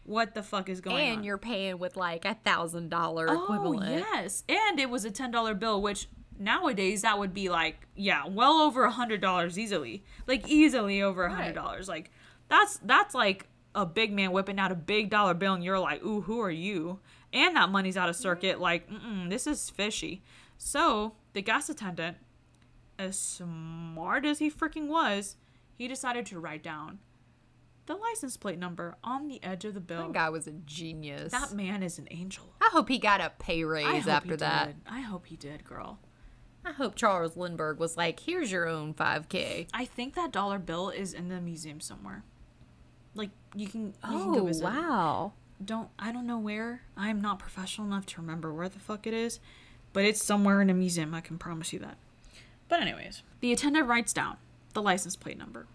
[0.07, 1.13] What the fuck is going on?
[1.17, 3.49] And you're paying with like a thousand dollar equivalent.
[3.49, 4.05] Oh equivalent.
[4.13, 6.07] yes, and it was a ten dollar bill, which
[6.39, 11.25] nowadays that would be like yeah, well over a hundred dollars easily, like easily over
[11.25, 11.89] a hundred dollars.
[11.89, 12.09] Like
[12.47, 16.03] that's that's like a big man whipping out a big dollar bill, and you're like,
[16.03, 16.99] ooh, who are you?
[17.33, 18.23] And that money's out of mm-hmm.
[18.23, 18.59] circuit.
[18.59, 18.89] Like,
[19.27, 20.23] this is fishy.
[20.57, 22.17] So the gas attendant,
[22.97, 25.35] as smart as he freaking was,
[25.75, 26.99] he decided to write down
[27.87, 30.03] the license plate number on the edge of the bill.
[30.03, 31.31] That guy was a genius.
[31.31, 32.53] That man is an angel.
[32.61, 34.67] I hope he got a pay raise after that.
[34.67, 34.75] Did.
[34.87, 35.99] I hope he did, girl.
[36.65, 39.69] I hope Charles Lindbergh was like, here's your own 5K.
[39.73, 42.23] I think that dollar bill is in the museum somewhere.
[43.15, 44.63] Like you can, you can go Oh, visit.
[44.63, 44.65] it.
[44.65, 45.33] wow.
[45.63, 46.83] Don't I don't know where.
[46.95, 49.39] I'm not professional enough to remember where the fuck it is,
[49.93, 51.15] but it's somewhere in a museum.
[51.15, 51.97] I can promise you that.
[52.69, 54.37] But anyways, the attendant writes down
[54.73, 55.65] the license plate number.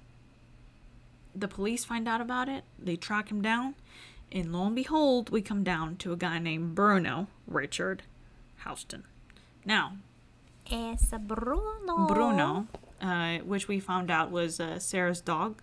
[1.34, 2.64] The police find out about it.
[2.78, 3.74] They track him down,
[4.30, 8.02] and lo and behold, we come down to a guy named Bruno Richard
[8.64, 9.04] Hauptmann.
[9.64, 9.96] Now,
[10.70, 12.06] Es Bruno.
[12.06, 12.66] Bruno,
[13.00, 15.62] uh, which we found out was uh, Sarah's dog.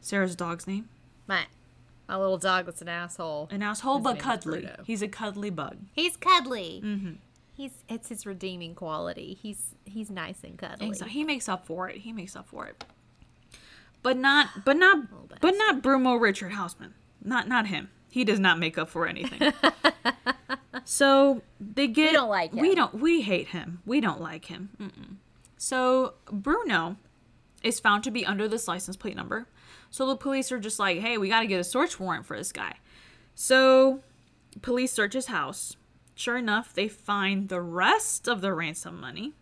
[0.00, 0.88] Sarah's dog's name.
[1.26, 1.46] My,
[2.08, 3.48] my little dog that's an asshole.
[3.50, 4.68] An asshole, His but cuddly.
[4.84, 5.76] He's a cuddly bug.
[5.92, 6.80] He's cuddly.
[6.84, 7.12] Mm-hmm.
[7.56, 9.36] He's it's his redeeming quality.
[9.42, 10.86] He's he's nice and cuddly.
[10.86, 11.12] Exactly.
[11.12, 11.96] He makes up for it.
[11.98, 12.84] He makes up for it.
[14.02, 16.94] But not, but not, but not Bruno Richard Hauptmann.
[17.22, 17.90] Not, not him.
[18.10, 19.52] He does not make up for anything.
[20.84, 22.10] so they get.
[22.10, 22.94] We don't like We don't.
[22.94, 23.82] We hate him.
[23.84, 24.70] We don't like him.
[24.80, 25.16] Mm-mm.
[25.58, 26.96] So Bruno
[27.62, 29.46] is found to be under this license plate number.
[29.90, 32.36] So the police are just like, "Hey, we got to get a search warrant for
[32.36, 32.76] this guy."
[33.34, 34.00] So
[34.62, 35.76] police search his house.
[36.14, 39.34] Sure enough, they find the rest of the ransom money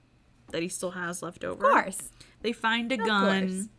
[0.51, 1.64] that he still has left over.
[1.64, 2.11] of course.
[2.42, 3.09] They find a course.
[3.09, 3.71] gun.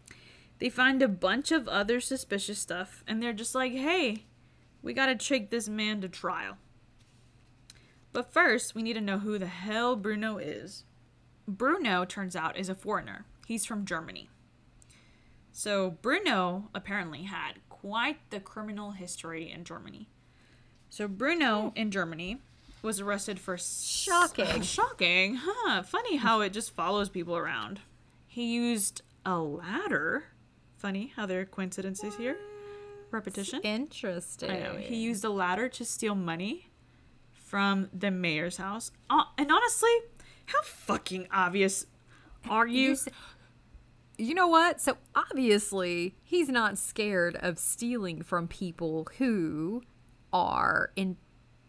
[0.59, 4.25] They find a bunch of other suspicious stuff, and they're just like, hey,
[4.81, 6.57] we gotta take this man to trial.
[8.13, 10.83] But first, we need to know who the hell Bruno is.
[11.47, 13.25] Bruno, turns out, is a foreigner.
[13.45, 14.29] He's from Germany.
[15.51, 20.09] So, Bruno apparently had quite the criminal history in Germany.
[20.89, 21.77] So, Bruno hmm.
[21.77, 22.41] in Germany
[22.81, 24.61] was arrested for Shocking.
[24.61, 25.83] shocking, huh?
[25.83, 27.81] Funny how it just follows people around.
[28.27, 30.25] He used a ladder.
[30.77, 32.37] Funny how there are coincidences here.
[33.09, 33.61] Repetition.
[33.63, 34.51] Interesting.
[34.51, 34.75] I know.
[34.75, 36.69] He used a ladder to steal money
[37.33, 38.91] from the mayor's house.
[39.09, 39.89] Uh, and honestly,
[40.45, 41.85] how fucking obvious
[42.49, 42.67] are?
[42.67, 42.95] You,
[44.17, 44.79] you know what?
[44.81, 49.83] So obviously, he's not scared of stealing from people who
[50.31, 51.17] are in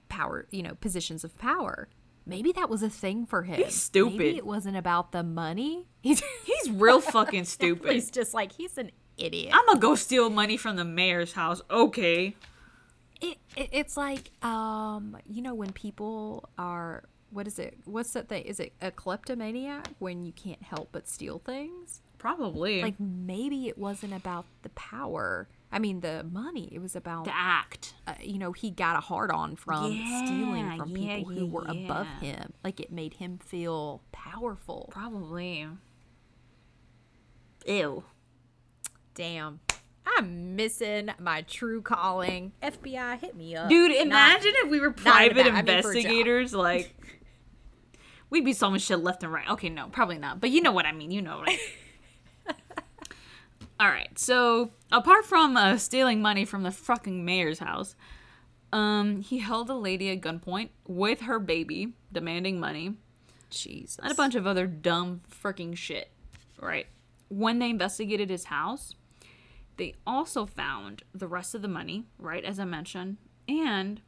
[0.08, 1.88] power, you know, positions of power.
[2.28, 3.56] Maybe that was a thing for him.
[3.56, 4.18] He's stupid.
[4.18, 5.86] Maybe it wasn't about the money.
[6.02, 7.92] He's He's real fucking stupid.
[7.92, 9.52] he's just like he's an idiot.
[9.54, 11.60] I'm gonna go steal money from the mayor's house.
[11.70, 12.36] Okay.
[13.20, 18.28] It, it it's like um you know when people are what is it what's that
[18.28, 22.80] thing is it a kleptomaniac when you can't help but steal things Probably.
[22.80, 27.34] like maybe it wasn't about the power i mean the money it was about the
[27.34, 27.94] act.
[28.06, 29.92] uh, you know he got a hard on from
[30.24, 34.88] stealing from yeah, people who yeah, were above him like it made him feel powerful
[34.90, 35.66] Probably.
[37.66, 38.04] Ew.
[39.14, 39.60] damn
[40.16, 44.88] i'm missing my true calling fbi hit me up Dude, Not- imagine if we were
[44.88, 46.02] not private about- I mean for a job.
[46.04, 46.54] investigators.
[46.54, 46.94] Like,
[48.30, 49.48] we'd be solving shit left and right.
[49.50, 50.40] Okay, no, probably not.
[50.40, 51.10] But you know what I mean.
[51.10, 51.60] You know what I mean.
[53.80, 54.18] All right.
[54.18, 57.94] So, apart from uh, stealing money from the fucking mayor's house,
[58.72, 62.96] Um, he held a lady at gunpoint with her baby, demanding money,
[63.50, 63.98] Jesus.
[64.02, 66.10] and a bunch of other dumb freaking shit.
[66.60, 66.86] Right.
[67.30, 68.94] When they investigated his house,
[69.78, 73.16] they also found the rest of the money, right, as I mentioned,
[73.48, 74.02] and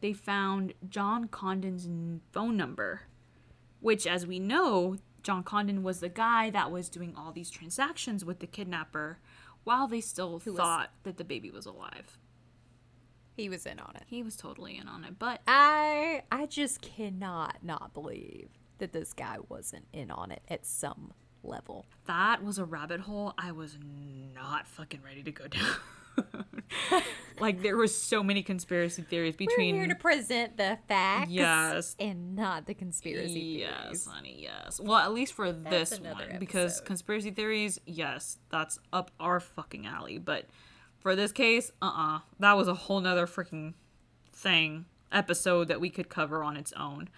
[0.00, 1.88] they found John Condon's
[2.32, 3.02] phone number,
[3.80, 8.24] which, as we know, John Condon was the guy that was doing all these transactions
[8.24, 9.18] with the kidnapper
[9.64, 12.18] while they still thought that the baby was alive.
[13.36, 14.02] He was in on it.
[14.06, 19.12] He was totally in on it, but I I just cannot not believe that this
[19.12, 21.12] guy wasn't in on it at some
[21.44, 21.86] level.
[22.06, 23.76] that was a rabbit hole I was
[24.34, 25.64] not fucking ready to go down.
[27.40, 31.96] like there was so many conspiracy theories between We're here to present the facts, Yes.
[31.98, 34.06] and not the conspiracy Yes, theories.
[34.06, 34.80] honey, yes.
[34.80, 39.86] Well, at least for this another one because conspiracy theories, yes, that's up our fucking
[39.86, 40.46] alley, but
[41.00, 42.20] for this case, uh-uh.
[42.38, 43.74] That was a whole nother freaking
[44.32, 47.08] thing episode that we could cover on its own.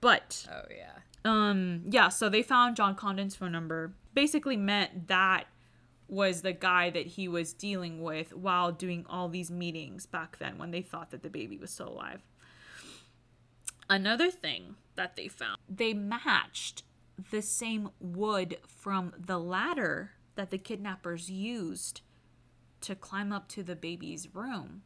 [0.00, 0.98] But Oh yeah.
[1.30, 5.44] um yeah so they found john condon's phone number basically meant that
[6.12, 10.58] was the guy that he was dealing with while doing all these meetings back then
[10.58, 12.22] when they thought that the baby was still alive
[13.88, 16.82] another thing that they found they matched
[17.30, 22.00] the same wood from the ladder that the kidnappers used
[22.80, 24.82] to climb up to the baby's room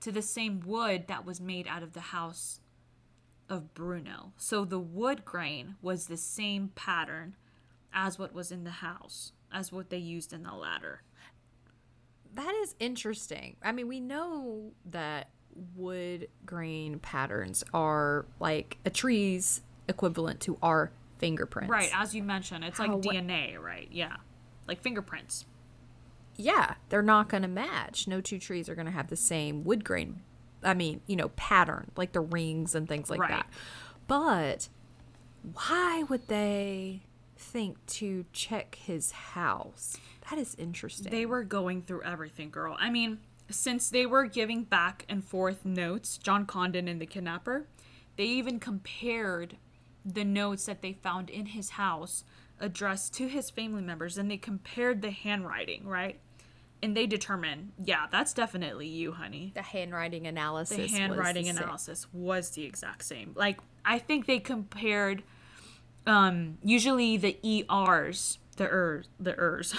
[0.00, 2.60] to the same wood that was made out of the house
[3.48, 4.32] of Bruno.
[4.36, 7.36] So the wood grain was the same pattern
[7.92, 11.02] as what was in the house, as what they used in the ladder.
[12.34, 13.56] That is interesting.
[13.62, 15.30] I mean, we know that
[15.74, 21.70] wood grain patterns are like a tree's equivalent to our fingerprints.
[21.70, 23.88] Right, as you mentioned, it's like How- what- DNA, right?
[23.90, 24.16] Yeah.
[24.68, 25.46] Like fingerprints.
[26.36, 28.06] Yeah, they're not going to match.
[28.06, 30.20] No two trees are going to have the same wood grain.
[30.62, 33.30] I mean, you know, pattern, like the rings and things like Right.
[33.30, 33.46] that.
[34.06, 34.68] But
[35.54, 37.04] why would they
[37.36, 39.96] think to check his house?
[40.30, 41.10] That is interesting.
[41.10, 42.76] They were going through everything, girl.
[42.80, 43.18] I mean,
[43.50, 47.66] since they were giving back and forth notes, John Condon and the kidnapper,
[48.16, 49.56] they even compared
[50.04, 52.24] the notes that they found in his house
[52.60, 56.18] addressed to his family members and they compared the handwriting, right?
[56.82, 59.52] And they determined, yeah, that's definitely you, honey.
[59.54, 60.76] the handwriting analysis.
[60.76, 61.62] The was handwriting the same.
[61.62, 63.32] analysis was the exact same.
[63.34, 65.22] Like I think they compared
[66.06, 69.74] um usually the ERs, the ers, the ers.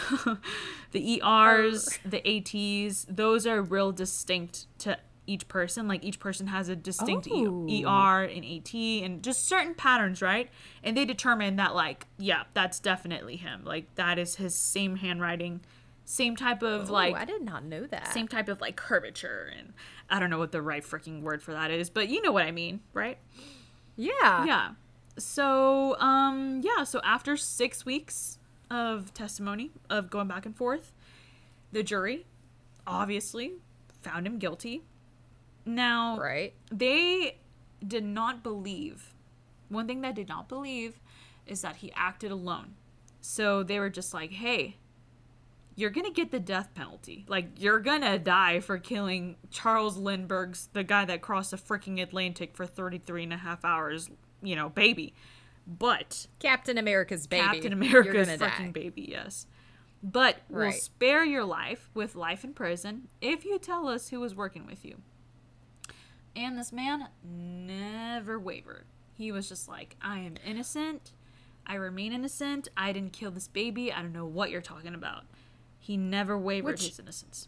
[0.91, 5.87] the ERs, the ATs, those are real distinct to each person.
[5.87, 7.45] Like each person has a distinct E-
[7.85, 7.85] Oh.
[8.19, 10.49] ER and AT and just certain patterns, right?
[10.83, 13.63] And they determine that like, yeah, that's definitely him.
[13.65, 15.61] Like that is his same handwriting,
[16.05, 18.13] same type of Oh, like I did not know that.
[18.13, 19.73] same type of like curvature and
[20.09, 22.43] I don't know what the right freaking word for that is, but you know what
[22.45, 23.17] I mean, right?
[23.97, 24.45] Yeah.
[24.45, 24.69] Yeah.
[25.17, 28.37] So, um yeah, so after 6 weeks
[28.69, 30.93] of testimony of going back and forth,
[31.71, 32.25] the jury
[32.85, 33.53] obviously
[34.01, 34.83] found him guilty.
[35.65, 36.53] Now, Right.
[36.71, 37.37] they
[37.85, 39.13] did not believe.
[39.69, 40.99] One thing they did not believe
[41.45, 42.75] is that he acted alone.
[43.19, 44.77] So they were just like, hey,
[45.75, 47.25] you're going to get the death penalty.
[47.27, 52.01] Like, you're going to die for killing Charles Lindbergh's, the guy that crossed the freaking
[52.01, 54.09] Atlantic for 33 and a half hours,
[54.41, 55.13] you know, baby.
[55.67, 57.43] But Captain America's baby.
[57.43, 58.71] Captain America's fucking die.
[58.71, 59.47] baby, yes.
[60.01, 64.35] But we'll spare your life with life in prison if you tell us who was
[64.35, 64.97] working with you.
[66.35, 68.85] And this man never wavered.
[69.15, 71.11] He was just like, I am innocent.
[71.65, 72.69] I remain innocent.
[72.77, 73.91] I didn't kill this baby.
[73.91, 75.23] I don't know what you're talking about.
[75.79, 77.47] He never wavered Which- his innocence.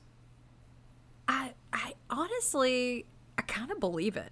[1.27, 3.05] I I honestly
[3.37, 4.31] I kind of believe it.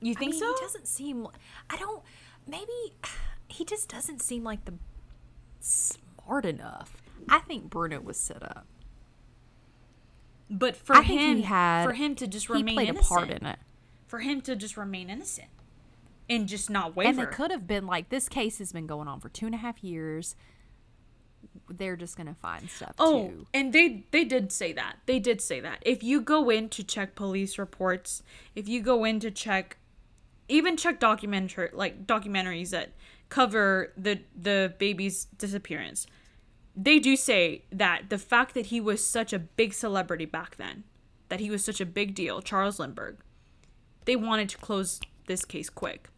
[0.00, 0.54] You I think mean, so?
[0.54, 1.26] He doesn't seem.
[1.70, 2.02] I don't.
[2.46, 2.72] Maybe
[3.48, 4.74] he just doesn't seem like the
[5.60, 7.02] smart enough.
[7.28, 8.66] I think Bruno was set up.
[10.50, 11.84] But for I him, had.
[11.84, 13.58] for him to just remain played innocent, a part in it.
[14.06, 15.48] for him to just remain innocent,
[16.30, 17.10] and just not waver.
[17.10, 19.54] And they could have been like, this case has been going on for two and
[19.54, 20.36] a half years.
[21.68, 23.46] They're just gonna find stuff Oh, too.
[23.52, 24.96] and they they did say that.
[25.04, 25.80] They did say that.
[25.82, 28.22] If you go in to check police reports,
[28.54, 29.76] if you go in to check
[30.48, 32.90] even check documentary like documentaries that
[33.28, 36.06] cover the the baby's disappearance,
[36.74, 40.84] they do say that the fact that he was such a big celebrity back then,
[41.28, 43.18] that he was such a big deal, Charles Lindbergh,
[44.04, 46.08] they wanted to close this case quick.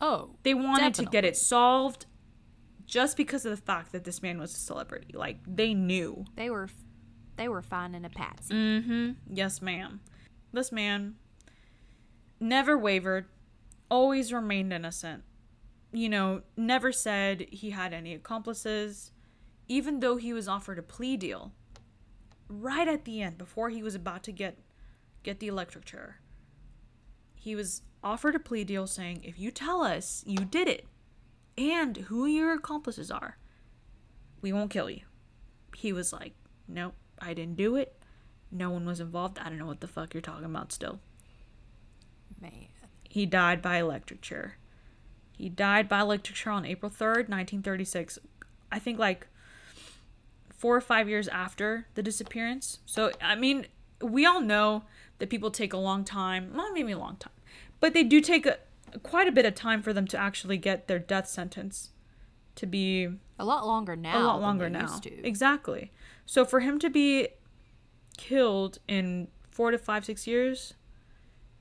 [0.00, 2.06] Oh, They wanted to get it solved
[2.86, 5.12] just because of the fact that this man was a celebrity.
[5.12, 6.68] Like they knew They were,
[7.36, 8.54] they were finding a patsy.
[8.54, 9.10] Mm-hmm.
[9.32, 10.00] Yes, ma'am.
[10.52, 11.16] This man,
[12.40, 13.26] never wavered,
[13.90, 15.24] always remained innocent.
[15.92, 19.12] You know, never said he had any accomplices,
[19.68, 21.52] even though he was offered a plea deal
[22.48, 24.58] right at the end before he was about to get
[25.22, 26.20] get the electric chair.
[27.34, 30.86] He was offered a plea deal saying, "If you tell us you did it
[31.56, 33.38] and who your accomplices are,
[34.40, 35.02] we won't kill you."
[35.76, 36.34] He was like,
[36.66, 38.00] "Nope, I didn't do it.
[38.50, 39.38] No one was involved.
[39.38, 41.00] I don't know what the fuck you're talking about still."
[42.40, 42.68] Man.
[43.08, 44.56] He died by electric chair.
[45.32, 48.18] He died by electric chair on April 3rd, 1936.
[48.70, 49.26] I think like
[50.50, 52.80] four or five years after the disappearance.
[52.84, 53.66] So, I mean,
[54.02, 54.82] we all know
[55.18, 57.32] that people take a long time, well, maybe a long time,
[57.80, 58.58] but they do take a,
[59.02, 61.90] quite a bit of time for them to actually get their death sentence
[62.56, 64.20] to be A lot longer now.
[64.20, 65.00] a lot longer now.
[65.22, 65.92] Exactly.
[66.26, 67.28] So for him to be
[68.16, 70.74] killed in four to five, six years,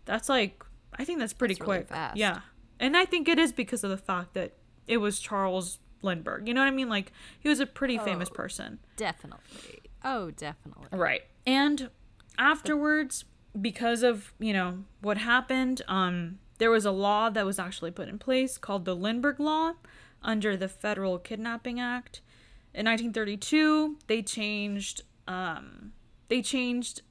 [0.06, 0.64] that's like
[1.00, 1.90] I think that's pretty That's really quick.
[1.90, 2.18] fast.
[2.18, 2.40] Yeah.
[2.80, 4.54] And I think it is because of the fact that
[4.88, 6.48] it was Charles Lindbergh.
[6.48, 6.90] You know what I mean?
[6.90, 8.36] Like he was a pretty famous Oh.
[8.36, 8.80] person.
[8.96, 9.82] Definitely.
[10.04, 10.88] Oh, definitely.
[10.98, 11.22] Right.
[11.46, 11.90] And
[12.38, 13.26] afterwards,
[13.60, 18.08] because of, you know, what happened, um, there was a law that was actually put
[18.08, 19.74] in place called the Lindbergh Law
[20.22, 22.22] under the Federal Kidnapping Act.
[22.74, 25.92] In 1932, they changed um,
[26.30, 27.02] they changed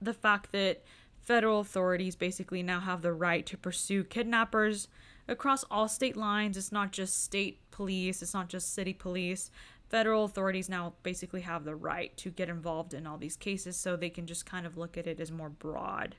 [0.00, 0.82] the fact that
[1.24, 4.88] federal authorities basically now have the right to pursue kidnappers
[5.28, 6.56] across all state lines.
[6.56, 9.50] It's not just state police, it's not just city police.
[9.88, 13.94] Federal authorities now basically have the right to get involved in all these cases so
[13.94, 16.16] they can just kind of look at it as more broad,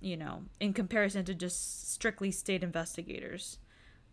[0.00, 3.58] you know, in comparison to just strictly state investigators.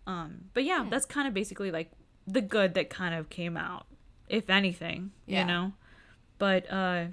[0.08, 1.92] Um, but yeah, that's kind of basically like
[2.26, 3.86] the good that kind of came out,
[4.28, 5.42] if anything, Yeah.
[5.42, 5.74] you know.
[6.40, 7.06] But uh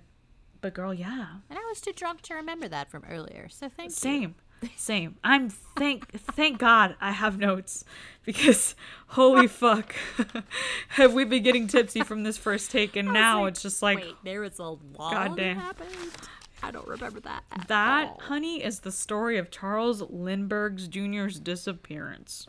[0.65, 1.27] but girl, yeah.
[1.51, 3.51] And I was too drunk to remember that from earlier.
[3.51, 3.95] So thank you.
[3.95, 4.35] Same.
[4.77, 5.17] Same.
[5.23, 7.85] I'm thank thank God I have notes
[8.23, 8.75] because
[9.09, 9.95] holy fuck.
[10.89, 13.99] have we been getting tipsy from this first take and now like, it's just like
[13.99, 14.79] Wait, there was a law
[15.11, 15.57] Goddamn.
[15.57, 15.91] happened.
[16.63, 17.45] I don't remember that.
[17.53, 18.21] at that, all.
[18.23, 22.47] honey, is the story of Charles Lindbergh's Jr.'s disappearance.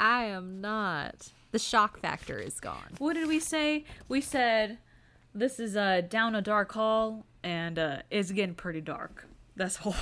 [0.00, 1.30] I am not.
[1.52, 2.96] The shock factor is gone.
[2.98, 3.84] What did we say?
[4.08, 4.78] We said
[5.32, 9.24] this is uh down a dark hall and uh it's getting pretty dark.
[9.54, 9.94] That's all.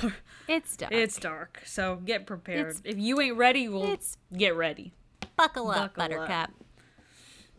[0.47, 0.91] It's dark.
[0.91, 1.61] it's dark.
[1.65, 2.71] So get prepared.
[2.71, 3.97] It's- if you ain't ready, we'll
[4.35, 4.93] get ready.
[5.37, 6.27] buckle up, buckle up.
[6.27, 6.51] Buttercup.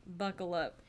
[0.07, 0.81] Buckle up.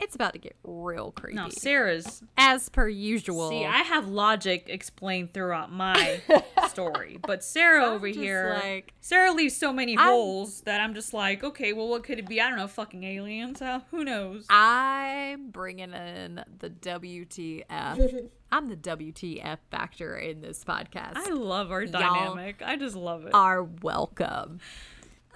[0.00, 1.34] It's about to get real creepy.
[1.34, 3.50] Now, Sarah's As per usual.
[3.50, 6.20] See, I have logic explained throughout my
[6.68, 11.12] story, but Sarah over here, like- Sarah leaves so many I'm- holes that I'm just
[11.12, 12.40] like, okay, well, what could it be?
[12.40, 13.60] I don't know, fucking aliens.
[13.60, 14.46] Uh, who knows?
[14.48, 18.28] I'm bringing in the WTF.
[18.52, 21.16] I'm the WTF factor in this podcast.
[21.16, 22.62] I love our Y'all dynamic.
[22.64, 23.34] I just love it.
[23.34, 24.60] are welcome.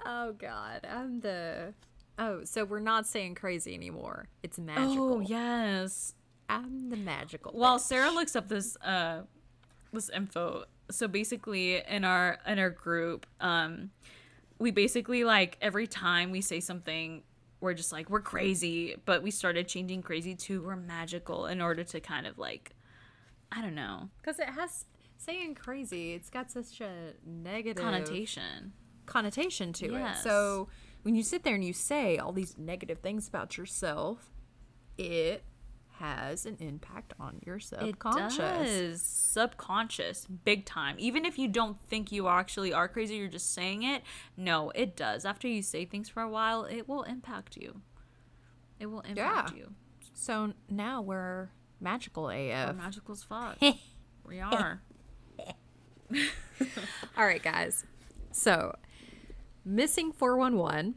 [0.05, 1.73] Oh God, I'm the.
[2.19, 4.27] Oh, so we're not saying crazy anymore.
[4.43, 5.13] It's magical.
[5.15, 6.13] oh yes.
[6.49, 7.51] I'm the magical.
[7.55, 7.81] Well, bitch.
[7.81, 9.21] Sarah looks up this uh
[9.91, 10.65] this info.
[10.91, 13.91] So basically in our in our group, um
[14.59, 17.23] we basically like every time we say something
[17.61, 21.83] we're just like we're crazy, but we started changing crazy to we're magical in order
[21.85, 22.71] to kind of like
[23.51, 24.85] I don't know, because it has
[25.17, 26.13] saying crazy.
[26.13, 28.73] It's got such a negative connotation.
[29.05, 30.19] connotation to Yes.
[30.19, 30.23] it.
[30.23, 30.67] So
[31.03, 34.31] when you sit there and you say all these negative things about yourself,
[34.97, 35.43] it
[35.97, 38.37] has an impact on your subconscious.
[38.37, 39.01] It does.
[39.01, 40.95] Subconscious, big time.
[40.97, 44.01] Even if you don't think you actually are crazy, you're just saying it.
[44.35, 45.23] No, it does.
[45.23, 47.81] After you say things for a while, it will impact you.
[48.79, 49.57] It will impact Yeah.
[49.57, 49.73] you.
[50.13, 51.49] So now we're
[51.79, 52.75] magical We're AF.
[52.75, 53.57] magical as fuck.
[54.27, 54.81] we are.
[57.17, 57.85] All right, guys.
[58.31, 58.75] So,
[59.65, 60.95] missing 411.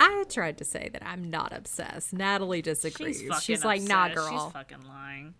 [0.00, 2.12] I tried to say that I'm not obsessed.
[2.12, 3.20] Natalie disagrees.
[3.20, 4.28] She's She's, like, nah, obsessed.
[4.28, 4.44] girl.
[4.46, 5.34] She's fucking lying.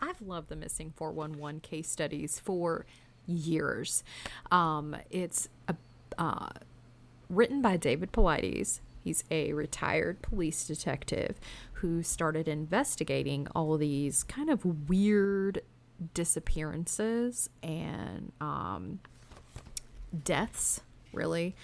[0.00, 2.86] I've loved the missing 411 case studies for
[3.26, 4.02] years.
[4.50, 5.76] Um, it's a,
[6.16, 6.48] uh,
[7.28, 8.80] written by David Paulides.
[9.04, 11.38] He's a retired police detective
[11.74, 15.60] who started investigating all these kind of weird
[16.14, 19.00] disappearances and um,
[20.24, 20.80] deaths,
[21.12, 21.54] really,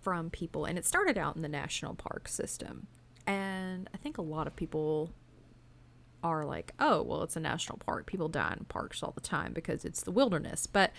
[0.00, 0.64] from people.
[0.64, 2.86] And it started out in the national park system.
[3.26, 5.10] And I think a lot of people
[6.22, 8.06] are like, oh, well, it's a national park.
[8.06, 10.66] People die in parks all the time because it's the wilderness.
[10.66, 10.92] But,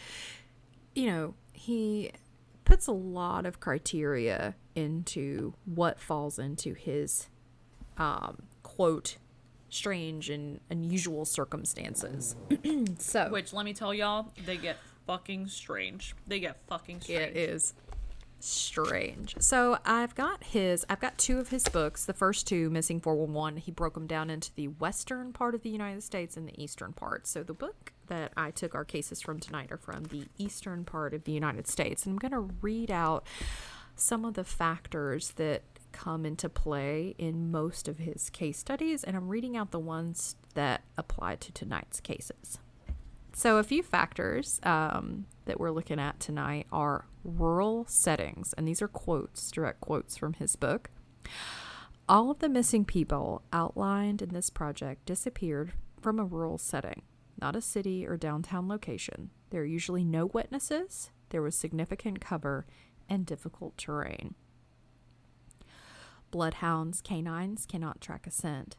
[0.95, 2.11] you know, he
[2.65, 7.27] puts a lot of criteria into what falls into his,
[7.97, 9.17] um, quote,
[9.69, 12.35] strange and unusual circumstances.
[12.99, 16.15] so, Which let me tell y'all, they get fucking strange.
[16.27, 17.35] They get fucking strange.
[17.35, 17.73] It is
[18.43, 19.35] strange.
[19.39, 22.05] So I've got his, I've got two of his books.
[22.05, 25.69] The first two, Missing 411, he broke them down into the western part of the
[25.69, 27.25] United States and the eastern part.
[27.25, 31.13] So the book that I took our cases from tonight are from the eastern part
[31.13, 32.05] of the United States.
[32.05, 33.25] And I'm going to read out
[33.95, 39.03] some of the factors that come into play in most of his case studies.
[39.03, 42.59] And I'm reading out the ones that apply to tonight's cases.
[43.35, 48.81] So, a few factors um, that we're looking at tonight are rural settings, and these
[48.81, 50.91] are quotes, direct quotes from his book.
[52.07, 57.01] All of the missing people outlined in this project disappeared from a rural setting,
[57.41, 59.31] not a city or downtown location.
[59.49, 62.67] There are usually no witnesses, there was significant cover,
[63.09, 64.35] and difficult terrain.
[66.29, 68.75] Bloodhounds, canines cannot track a scent.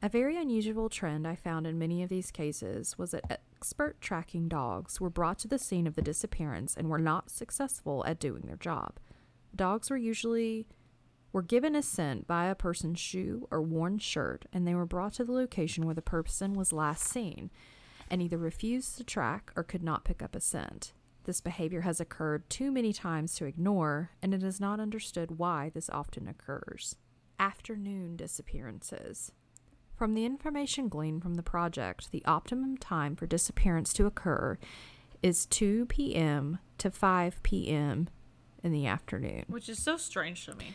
[0.00, 4.46] A very unusual trend I found in many of these cases was that expert tracking
[4.46, 8.44] dogs were brought to the scene of the disappearance and were not successful at doing
[8.46, 9.00] their job.
[9.54, 10.68] Dogs were usually
[11.32, 15.14] were given a scent by a person's shoe or worn shirt and they were brought
[15.14, 17.50] to the location where the person was last seen
[18.08, 20.92] and either refused to track or could not pick up a scent.
[21.24, 25.70] This behavior has occurred too many times to ignore, and it is not understood why
[25.74, 26.96] this often occurs.
[27.38, 29.32] Afternoon disappearances.
[29.98, 34.56] From the information gleaned from the project, the optimum time for disappearance to occur
[35.24, 36.60] is 2 p.m.
[36.78, 38.08] to 5 p.m.
[38.62, 39.42] in the afternoon.
[39.48, 40.74] Which is so strange to me.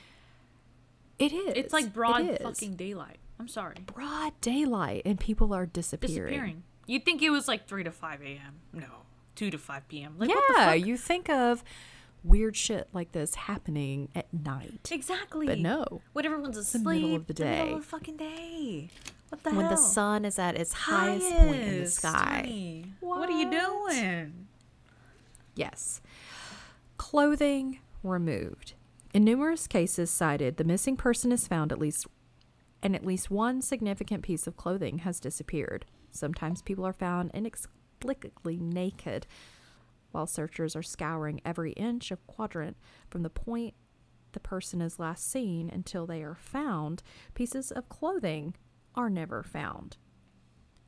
[1.20, 1.54] It is.
[1.56, 3.20] It's like broad It fucking daylight.
[3.40, 3.78] I'm sorry.
[3.86, 6.16] broad daylight, and people are disappearing.
[6.34, 6.64] Disappearing.
[6.86, 8.60] You'd think it was like 3 to 5 a.m.
[8.74, 9.06] No.
[9.36, 10.16] 2 to 5 p.m.
[10.18, 10.86] Like, what the yeah, fuck?
[10.86, 11.64] you think of
[12.24, 14.90] weird shit like this happening at night.
[14.92, 15.46] Exactly.
[15.46, 16.02] But no.
[16.14, 16.84] When everyone's the asleep.
[17.02, 18.90] middle of the middle of the fucking day.
[19.34, 19.70] What the When hell?
[19.72, 22.42] the sun is at its highest, point in the sky.
[22.44, 22.94] honey.
[23.00, 24.48] What are you doing?
[25.56, 26.02] Yes.
[26.98, 28.74] Clothing removed.
[29.12, 32.06] In numerous cases cited, the missing person is found at least
[32.84, 35.88] and at least one significant piece of clothing has disappeared.
[36.12, 39.26] Sometimes people are found inexplicably naked
[40.12, 42.78] while searchers are scouring every inch of quadrant
[43.10, 43.74] from the point
[44.34, 47.02] the person is last seen until they are found.
[47.34, 48.54] Pieces of clothing
[48.96, 49.98] are never found.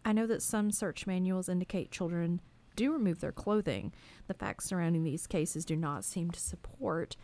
[0.03, 2.41] I know that some search manuals indicate children
[2.75, 3.93] do remove their clothing.
[4.27, 7.15] The facts surrounding these cases do not seem to support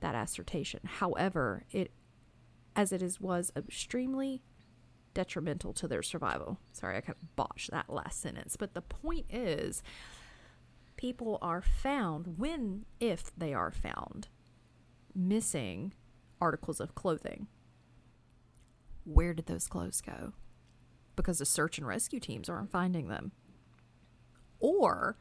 [0.00, 0.80] that assertion.
[0.84, 1.92] However, it
[2.74, 4.42] as it is was extremely
[5.14, 6.58] detrimental to their survival.
[6.72, 9.82] Sorry, I kind of botched that last sentence, but the point is
[10.96, 14.28] people are found when if they are found
[15.14, 15.92] missing
[16.40, 17.46] articles of clothing.
[19.04, 20.32] Where did those clothes go?
[21.16, 23.32] Because the search and rescue teams aren't finding them.
[24.60, 25.16] Or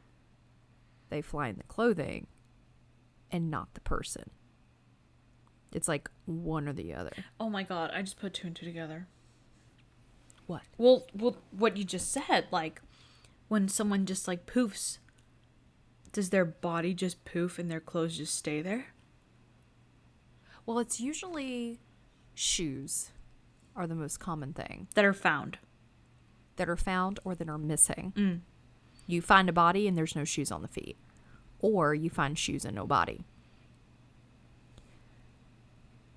[1.10, 2.28] they find the clothing
[3.32, 4.30] and not the person.
[5.74, 7.14] It's like one or the other.
[7.40, 9.08] Oh my god, I just put two and two together.
[10.48, 10.64] What?
[10.78, 12.82] Well, well, what you just said, like
[13.48, 14.98] when someone just like poofs,
[16.12, 18.88] does their body just poof and their clothes just stay there?
[20.66, 21.80] Well, it's usually
[22.34, 23.12] shoes
[23.76, 25.58] are the most common thing That are found.
[26.58, 28.14] that are found or that are missing.
[28.16, 28.40] Mm.
[29.08, 30.98] You find a body and there's no shoes on the feet,
[31.60, 33.26] or you find shoes and no body.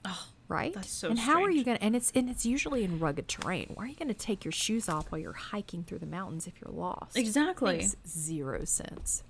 [0.04, 0.74] Oh, Right?
[0.74, 1.78] That's so And how are you gonna?
[1.80, 3.70] And it's and it's usually in rugged terrain.
[3.74, 6.52] Why are you gonna take your shoes off while you're hiking through the mountains if
[6.60, 7.16] you're lost?
[7.16, 7.78] Exactly.
[7.78, 9.22] Makes zero sense.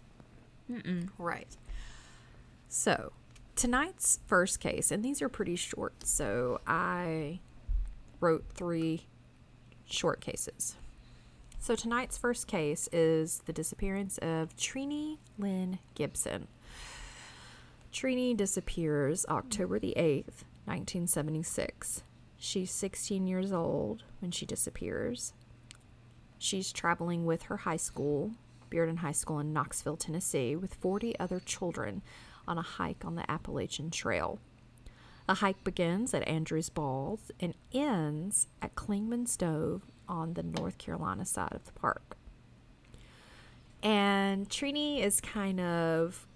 [0.71, 1.11] Mm-mm.
[1.17, 1.57] Right.
[2.69, 3.13] So,
[3.55, 6.05] tonight's first case, and these are pretty short.
[6.05, 7.39] So I
[8.21, 9.07] wrote three
[9.87, 10.77] short cases.
[11.59, 16.49] So tonight's first case is the disappearance of Trini Lynn Gibson.
[17.93, 22.03] Trini disappears October the 8th, 1976.
[22.37, 25.33] She's 16 years old when she disappears.
[26.39, 28.33] She's traveling with her high school,
[28.71, 32.03] Bearden High School in Knoxville, Tennessee, with 40 other children
[32.47, 34.39] on a hike on the Appalachian Trail.
[35.27, 41.25] The hike begins at Andrews Bald and ends at Clingmans Dome on the North Carolina
[41.25, 42.17] side of the park.
[43.83, 46.27] And Trini is kind of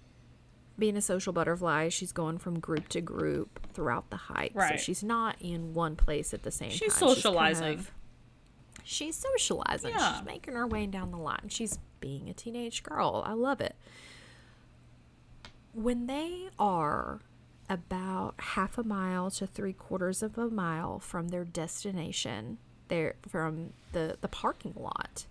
[0.77, 1.89] being a social butterfly.
[1.89, 4.53] She's going from group to group throughout the hike.
[4.59, 6.99] So she's not in one place at the same She's time.
[7.09, 7.79] kind socializing.
[7.79, 7.91] of-
[8.83, 9.91] she's socializing.
[9.91, 10.15] Yeah.
[10.17, 11.49] She's making her way down the line.
[11.49, 13.21] She's being a teenage girl.
[13.25, 13.75] I love it.
[15.73, 17.19] When they are
[17.69, 22.57] about half a mile to three quarters of a mile from their destination,
[22.87, 25.25] they're from the, the parking lot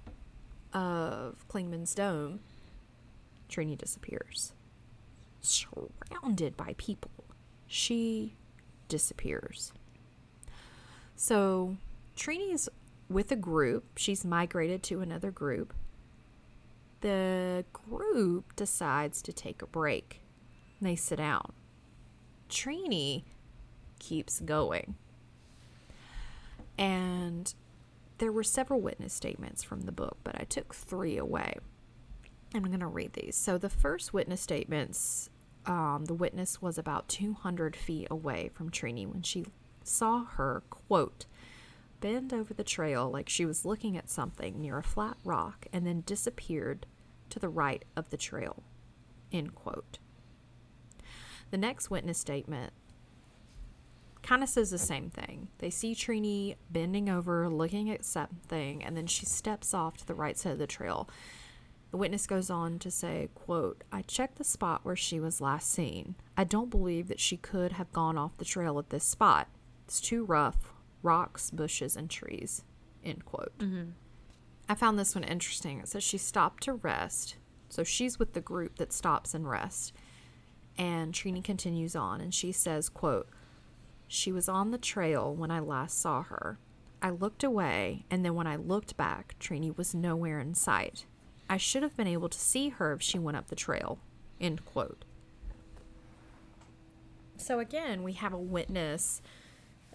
[0.73, 2.41] of Clingman's Dome,
[3.51, 4.53] Trini disappears.
[5.41, 7.11] Surrounded by people,
[7.67, 8.35] she
[8.89, 9.73] disappears.
[11.17, 11.77] So
[12.17, 12.69] Trini's
[13.09, 13.85] with a group.
[13.97, 15.73] She's migrated to another group.
[17.01, 20.21] The group decides to take a break.
[20.81, 21.53] They sit down.
[22.49, 23.25] Trini
[23.99, 24.95] keeps going.
[26.77, 27.53] And
[28.19, 31.57] there were several witness statements from the book, but I took three away.
[32.55, 33.37] I'm going to read these.
[33.37, 35.29] So the first witness statements,
[35.67, 39.45] um, the witness was about 200 feet away from Trini when she
[39.85, 41.27] saw her, quote,
[42.01, 45.87] bend over the trail like she was looking at something near a flat rock and
[45.87, 46.87] then disappeared
[47.31, 48.63] to the right of the trail,
[49.33, 49.99] end quote.
[51.51, 52.73] The next witness statement
[54.23, 55.49] kind of says the same thing.
[55.59, 60.15] They see Trini bending over, looking at something, and then she steps off to the
[60.15, 61.09] right side of the trail.
[61.91, 65.71] The witness goes on to say, quote, I checked the spot where she was last
[65.71, 66.17] seen.
[66.37, 69.49] I don't believe that she could have gone off the trail at this spot.
[69.87, 72.63] It's too rough, rocks, bushes, and trees,
[73.03, 73.57] end quote.
[73.59, 73.93] Mm-hmm.
[74.69, 75.81] I found this one interesting.
[75.81, 77.37] It says she stopped to rest.
[77.71, 79.95] So she's with the group that stops and rests.
[80.79, 83.29] And Trini continues on and she says, quote,
[84.07, 86.59] She was on the trail when I last saw her.
[87.01, 91.05] I looked away, and then when I looked back, Trini was nowhere in sight.
[91.49, 93.99] I should have been able to see her if she went up the trail.
[94.41, 95.05] End quote.
[97.37, 99.23] So again, we have a witness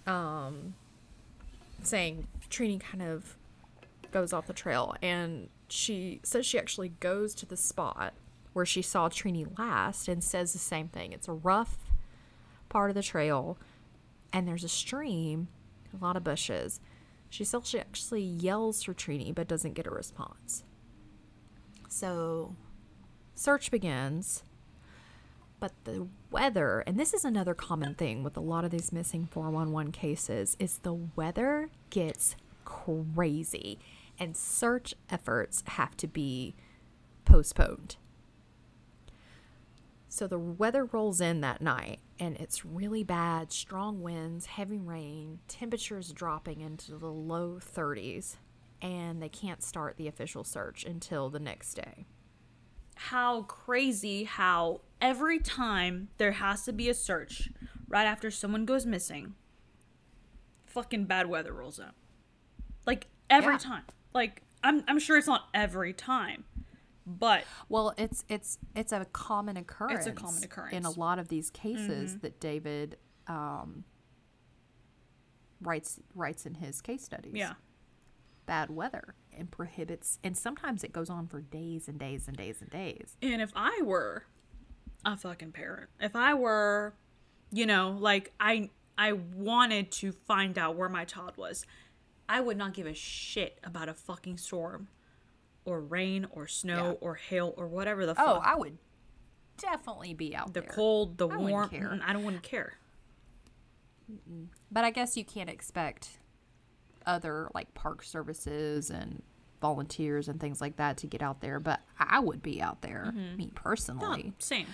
[0.07, 0.75] um,
[1.81, 3.35] saying Trini kind of
[4.11, 8.13] goes off the trail, and she says she actually goes to the spot
[8.53, 11.11] where she saw Trini last and says the same thing.
[11.11, 11.77] It's a rough
[12.69, 13.57] part of the trail,
[14.31, 15.47] and there's a stream,
[15.93, 16.79] a lot of bushes.
[17.29, 20.63] She says she actually yells for Trini but doesn't get a response.
[21.89, 22.55] So,
[23.35, 24.43] search begins.
[25.59, 29.27] But the weather, and this is another common thing with a lot of these missing
[29.31, 32.35] 411 cases, is the weather gets
[32.65, 33.79] crazy
[34.19, 36.55] and search efforts have to be
[37.25, 37.95] postponed.
[40.13, 45.39] So the weather rolls in that night and it's really bad, strong winds, heavy rain,
[45.47, 48.35] temperatures dropping into the low 30s,
[48.79, 52.05] and they can't start the official search until the next day.
[52.95, 57.49] how crazy how every time there has to be a search
[57.87, 59.33] right after someone goes missing,
[60.67, 61.95] fucking bad weather rolls out.
[62.85, 63.57] Like every Yeah.
[63.57, 63.83] time.
[64.13, 66.45] Like I'm I'm sure it's not every time,
[67.05, 70.05] but Well, it's it's it's a common occurrence.
[70.15, 70.87] common in a occurrence.
[70.87, 70.99] Mm-hmm.
[70.99, 72.97] lot of these cases that David
[73.27, 73.83] um,
[75.61, 77.33] writes writes in his case studies.
[77.35, 77.53] yeah.
[78.45, 82.61] bad weather and prohibits, and sometimes it goes on for days and days and days
[82.61, 83.17] and days.
[83.21, 84.25] And if I were
[85.05, 86.93] a fucking parent, if I were,
[87.51, 91.65] you know, like I I wanted to find out where my child was,
[92.29, 94.87] I would not give a shit about a fucking storm
[95.65, 97.07] or rain or snow Yeah.
[97.07, 98.25] or hail or whatever the fuck.
[98.27, 98.77] Oh, I would
[99.57, 100.69] definitely be out the there.
[100.69, 101.89] The cold, the I warm, care.
[101.89, 102.77] mm, I don't wouldn't care.
[104.71, 106.19] But I guess you can't expect
[107.05, 109.21] other like park services and
[109.61, 111.59] volunteers and things like that to get out there.
[111.59, 113.39] But I would be out there, me Mm-hmm.
[113.41, 114.33] No, personally.
[114.39, 114.67] same.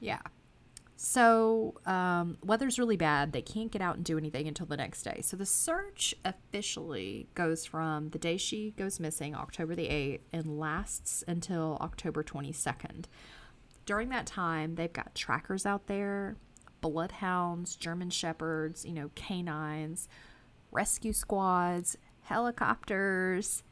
[0.00, 0.20] Yeah.
[0.96, 3.32] So, um, weather's really bad.
[3.32, 5.20] They can't get out and do anything until the next day.
[5.22, 10.58] So, the search officially goes from the day she goes missing, October the 8th, and
[10.58, 13.06] lasts until October 22nd.
[13.86, 16.36] During that time, they've got trackers out there,
[16.80, 20.08] bloodhounds, German shepherds, you know, canines,
[20.70, 23.62] rescue squads, helicopters,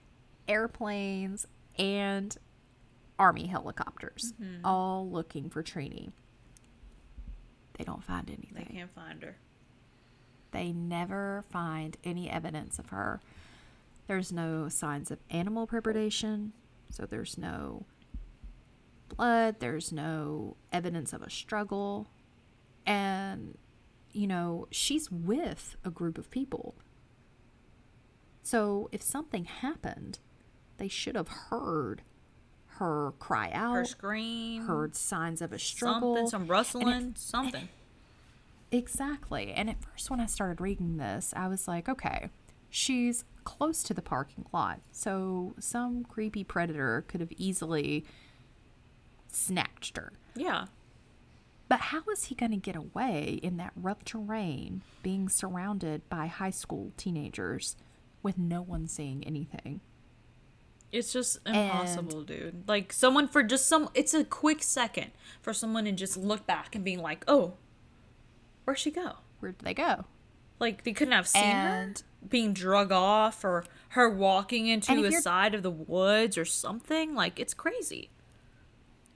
[0.48, 1.46] airplanes,
[1.78, 2.36] and
[3.18, 6.12] army helicopters, all looking for Trini.
[7.82, 8.64] They don't find anything.
[8.68, 9.34] They can't find her.
[10.52, 13.20] They never find any evidence of her.
[14.06, 16.50] There's no signs of animal predation,
[16.90, 17.86] so there's no
[19.08, 22.06] blood, there's no evidence of a struggle.
[22.86, 23.58] And,
[24.12, 26.76] you know, she's with a group of people.
[28.44, 30.20] So if something happened,
[30.76, 32.02] they should have heard
[32.78, 36.28] her cry out, Her scream, heard signs of a struggle.
[36.28, 37.68] something, some and it- rustling, something.
[38.70, 39.52] Exactly.
[39.52, 42.30] And at first, when I started reading this, I was like, okay,
[42.70, 44.80] she's close to the parking lot.
[44.92, 48.04] So some creepy predator could have easily
[49.28, 50.12] snatched her.
[50.34, 50.66] Yeah.
[51.68, 56.26] But how is he going to get away in that rough terrain, being surrounded by
[56.26, 57.76] high school teenagers
[58.22, 59.80] with no one seeing anything?
[60.92, 62.68] It's just impossible, dude.
[62.68, 66.74] Like someone for just some it's a quick second for someone to just look back
[66.74, 67.54] and being like, "Oh,
[68.64, 70.04] where'd she go?" Where did they go?
[70.60, 75.10] Like they couldn't have seen And- her being drug off or her walking into a
[75.20, 77.14] side of the woods or something.
[77.14, 78.10] Like it's crazy.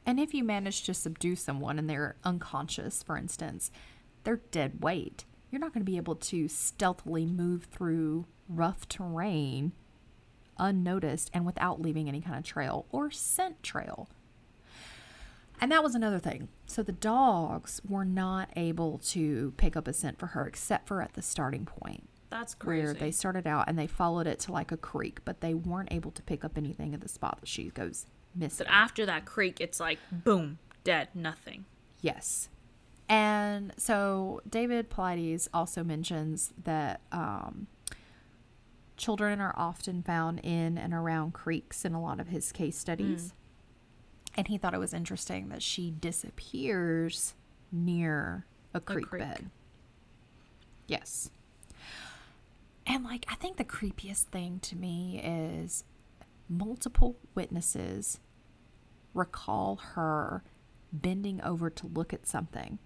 [0.05, 3.71] And if you manage to subdue someone and they're unconscious, for instance,
[4.25, 5.25] they're dead weight.
[5.51, 9.73] You're not going to be able to stealthily move through rough terrain
[10.59, 14.09] unnoticed and without leaving any kind of trail or scent trail.
[15.61, 16.49] And that was another thing.
[16.67, 21.01] So the dogs were not able to pick up a scent for her except for
[21.01, 22.85] at the starting point That's crazy.
[22.85, 25.93] where they started out and they followed it to like a creek, but they weren't
[25.93, 28.67] able to pick up anything at the spot that she goes missing.
[28.67, 31.65] but after that creek, it's like boom, dead, nothing.
[32.03, 32.51] Yes.
[33.09, 37.67] And so David Paulides also mentions that um,
[38.97, 42.81] children are often found in and around creeks in a lot of his case hmm.
[42.81, 43.33] studies.
[44.37, 47.35] And he thought it was interesting that she disappears
[47.73, 48.45] near
[48.75, 49.23] a creek, creek.
[49.23, 49.51] bed.
[50.87, 51.31] Yes.
[52.87, 55.85] And like, I think the creepiest thing to me is
[56.49, 58.21] multiple witnesses
[59.15, 60.45] recall her
[60.93, 62.79] bending over to look at something.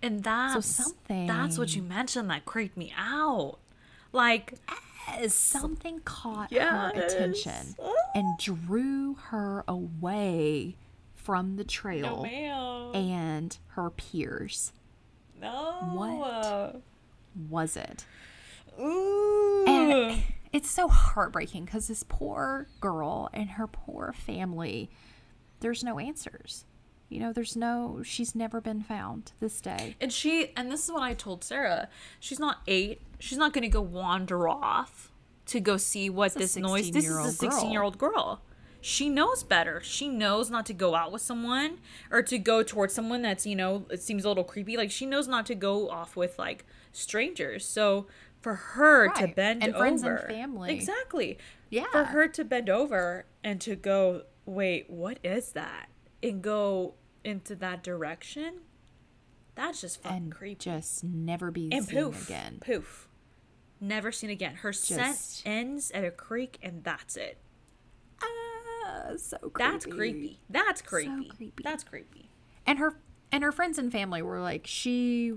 [0.00, 3.58] And that's something- That's what you mentioned that creeped me out.
[4.12, 4.74] Like eh.
[5.16, 7.74] As something caught her attention
[8.14, 10.76] and drew her away
[11.14, 12.94] from the trail man.
[12.94, 14.72] and her peers.
[15.40, 15.90] No.
[15.92, 16.82] What?
[17.48, 18.04] Was it?
[18.80, 19.64] Ooh.
[19.66, 24.90] And it's so heartbreaking because this poor girl and her poor family,
[25.60, 26.64] there's no answers.
[27.08, 29.96] You know, there's no, she's never been found to this day.
[30.00, 31.88] And she, and this is what I told Sarah.
[32.20, 33.00] She's not eight.
[33.18, 35.10] She's not going to go wander off
[35.46, 36.90] to go see what this noise.
[36.90, 37.50] This is a 16-year-old girl.
[37.50, 38.42] 16 year old girl.
[38.80, 39.80] She knows better.
[39.82, 41.78] She knows not to go out with someone
[42.10, 44.76] or to go towards someone that's, you know, it seems a little creepy.
[44.76, 47.64] Like, she knows not to go off with, like, strangers.
[47.66, 48.06] So,
[48.40, 49.78] for her to bend And over.
[49.82, 50.72] friends and family.
[50.72, 51.38] Exactly.
[51.70, 51.86] Yeah.
[51.90, 55.88] For her to bend over and to go, wait, what is that?
[56.22, 56.94] And go
[57.24, 58.60] into that direction.
[59.54, 62.58] That's just fucking And creepy just never be and seen poof, again.
[62.60, 63.08] poof,
[63.80, 64.56] never seen again.
[64.56, 67.38] Her scent ends at a creek, and that's it.
[68.22, 69.58] Ah, so creepy.
[69.58, 70.40] That's creepy.
[70.48, 71.28] That's creepy.
[71.28, 71.62] creepy.
[71.64, 72.30] That's creepy.
[72.66, 73.00] And her
[73.32, 75.34] and her friends and family were like, she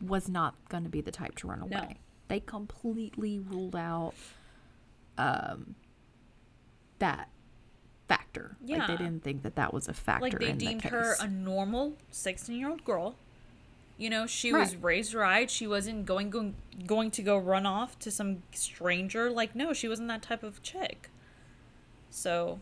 [0.00, 1.70] was not going to be the type to run away.
[1.70, 1.88] No.
[2.28, 4.14] They completely ruled out
[5.18, 5.74] um
[7.00, 7.28] that
[8.14, 8.56] factor.
[8.60, 8.86] Like Yeah.
[8.86, 10.92] they didn't think that that was a factor Like they in deemed the case.
[10.92, 13.14] her a normal sixteen-year-old girl.
[13.98, 15.50] You know, she was raised right.
[15.50, 16.54] She wasn't going, going
[16.86, 19.30] going to go run off to some stranger.
[19.30, 21.10] Like no, she wasn't that type of chick.
[22.10, 22.60] So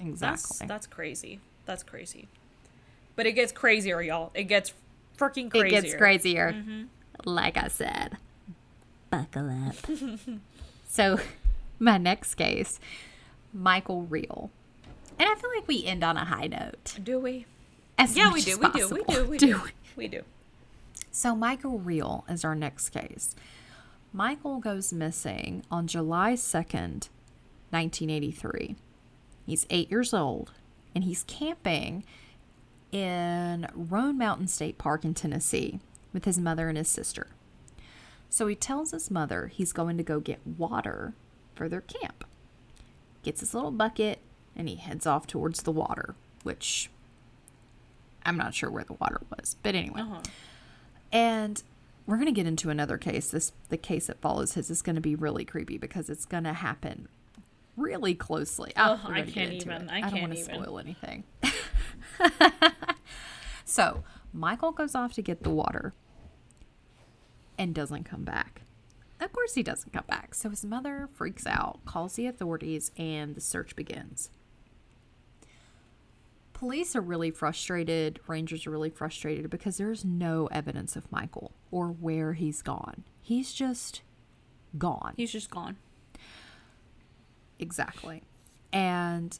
[0.00, 0.66] that's exactly.
[0.66, 1.40] that's crazy.
[1.64, 2.28] That's crazy.
[3.16, 4.32] But it gets crazier, y'all.
[4.34, 4.72] It gets
[5.16, 5.66] freaking crazier.
[5.66, 6.52] it gets crazier.
[6.52, 6.82] Mm-hmm.
[7.24, 8.18] Like I said,
[9.10, 9.76] buckle up.
[10.88, 11.20] so,
[11.78, 12.80] my next case,
[13.52, 14.50] Michael Reel.
[15.18, 16.98] And I feel like we end on a high note.
[17.02, 17.46] Do we?
[17.98, 18.58] As Yeah, we do.
[18.58, 18.88] We do.
[18.88, 19.24] We do.
[19.24, 19.60] We do.
[19.64, 19.70] we?
[19.96, 20.22] We do.
[21.10, 23.36] So, Michael Reel is our next case.
[24.12, 27.08] Michael goes missing on July 2nd,
[27.70, 28.76] 1983.
[29.46, 30.52] He's eight years old
[30.94, 32.04] and he's camping
[32.92, 35.80] in Roan Mountain State Park in Tennessee
[36.12, 37.28] with his mother and his sister.
[38.30, 41.14] So he tells his mother he's going to go get water
[41.54, 42.24] for their camp.
[43.22, 44.20] Gets his little bucket
[44.56, 46.90] and he heads off towards the water, which
[48.24, 50.00] I'm not sure where the water was, but anyway.
[50.00, 50.22] Uh-huh.
[51.12, 51.62] And
[52.06, 53.30] we're going to get into another case.
[53.30, 56.44] This the case that follows his is going to be really creepy because it's going
[56.44, 57.08] to happen
[57.76, 58.72] really closely.
[58.76, 59.82] Oh, we're I can't even.
[59.82, 59.90] it.
[59.90, 61.24] I don't can't want to spoil anything.
[63.64, 65.92] so Michael goes off to get the water
[67.58, 68.62] and doesn't come back.
[69.20, 70.34] Of course, he doesn't come back.
[70.34, 74.30] So his mother freaks out, calls the authorities, and the search begins.
[76.64, 81.88] Police are really frustrated, rangers are really frustrated because there's no evidence of Michael or
[81.88, 83.04] where he's gone.
[83.20, 84.00] He's just
[84.78, 85.12] gone.
[85.14, 85.76] He's just gone.
[87.58, 88.22] Exactly.
[88.72, 89.38] And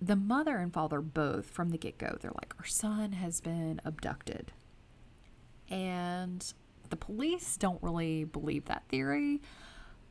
[0.00, 3.78] the mother and father both from the get go, they're like, our son has been
[3.84, 4.50] abducted.
[5.68, 6.50] And
[6.88, 9.42] the police don't really believe that theory.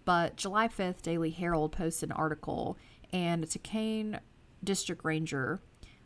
[0.06, 2.78] But July 5th, Daily Herald posted an article,
[3.12, 4.20] and it's a Kane
[4.64, 5.60] district ranger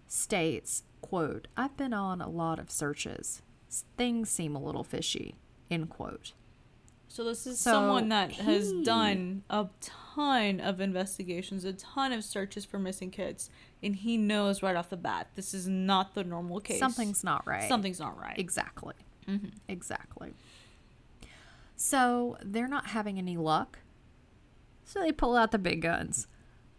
[0.08, 3.42] states, quote, I've been on a lot of searches.
[3.98, 5.36] Things seem a little fishy,
[5.70, 6.34] end quote.
[7.08, 12.24] So this is So someone that has done a ton of investigations, a ton of
[12.24, 13.50] searches for missing kids,
[13.82, 16.80] and he knows right off the bat this is not the normal case.
[16.80, 17.68] Something's not right.
[17.68, 18.38] something's not right.
[18.38, 18.94] Exactly.
[19.28, 19.48] Mm-hmm.
[19.68, 20.34] Exactly.
[21.76, 23.80] So they're not having any luck.
[24.84, 26.28] So they pull out the big guns.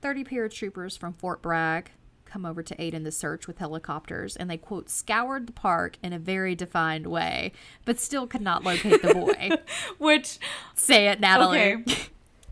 [0.00, 1.90] 30 paratroopers from Fort Bragg
[2.28, 5.96] come over to aid in the search with helicopters and they quote scoured the park
[6.02, 7.52] in a very defined way
[7.84, 9.50] but still could not locate the boy
[9.98, 10.38] Which
[10.74, 11.96] say it natalie okay,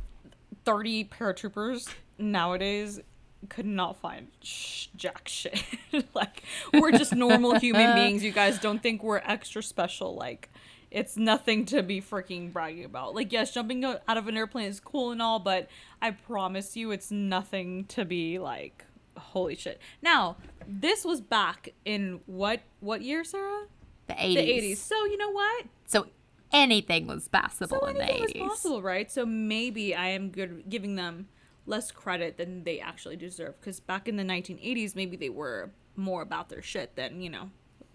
[0.64, 3.01] thirty paratroopers nowadays
[3.49, 5.62] could not find sh- jack shit.
[6.14, 8.24] like we're just normal human beings.
[8.24, 10.14] You guys don't think we're extra special.
[10.14, 10.51] Like
[10.91, 13.14] it's nothing to be freaking bragging about.
[13.14, 15.68] Like yes, jumping out of an airplane is cool and all, but
[16.01, 18.85] I promise you, it's nothing to be like
[19.18, 19.80] holy shit.
[20.02, 20.36] Now
[20.66, 23.66] this was back in what what year, Sarah?
[24.08, 24.80] the 80s The eighties.
[24.80, 25.66] So you know what?
[25.86, 26.06] so
[26.52, 29.10] anything was possible So in the anything was 80s possible, right?
[29.10, 31.28] So maybe I am good giving them
[31.66, 36.22] less credit than they actually deserve because back in the 1980s, maybe they were more
[36.22, 37.50] about their shit than you know.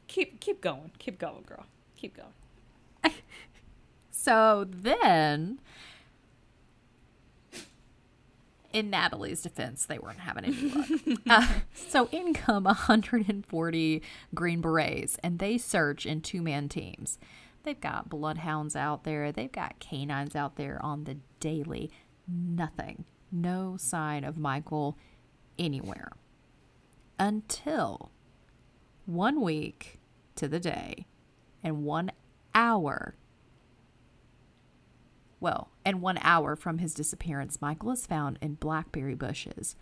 [0.08, 1.66] Keep keep going, keep going, girl,
[1.96, 2.34] keep going.
[4.14, 5.60] So then,
[8.74, 11.20] in Natalie's defense, they weren't having any luck.
[11.30, 14.02] Uh, so in come 140
[14.34, 17.18] Green Berets, and they search in two man teams.
[17.64, 21.92] They've got bloodhounds out there, they've got canines out there on the daily.
[22.28, 23.06] Nothing.
[23.32, 24.98] No sign of Michael
[25.58, 26.12] anywhere.
[27.20, 28.12] Until
[29.06, 30.00] one week
[30.36, 31.06] to the day
[31.64, 32.12] and one
[32.56, 33.16] hour
[35.42, 39.76] well, and one hour from his disappearance, Michael is found in blackberry bushes,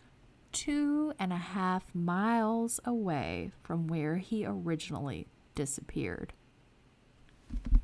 [0.52, 6.34] two and a half miles away from where he originally disappeared.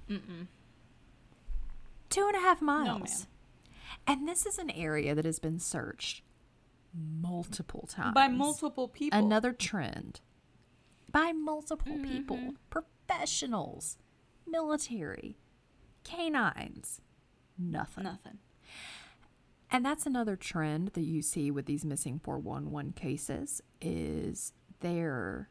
[0.09, 0.47] Mm-mm.
[2.09, 3.28] Two and a half miles.
[4.07, 6.22] and this is an area that has been searched
[7.22, 9.18] multiple times By multiple people.
[9.20, 10.22] another trend
[11.11, 12.05] by multiple mm-hmm.
[12.05, 13.97] people professionals
[14.47, 15.38] military
[16.03, 17.01] canines
[17.57, 18.37] nothing nothing.
[19.71, 25.49] and that's another trend that you see with these missing 411 cases is they're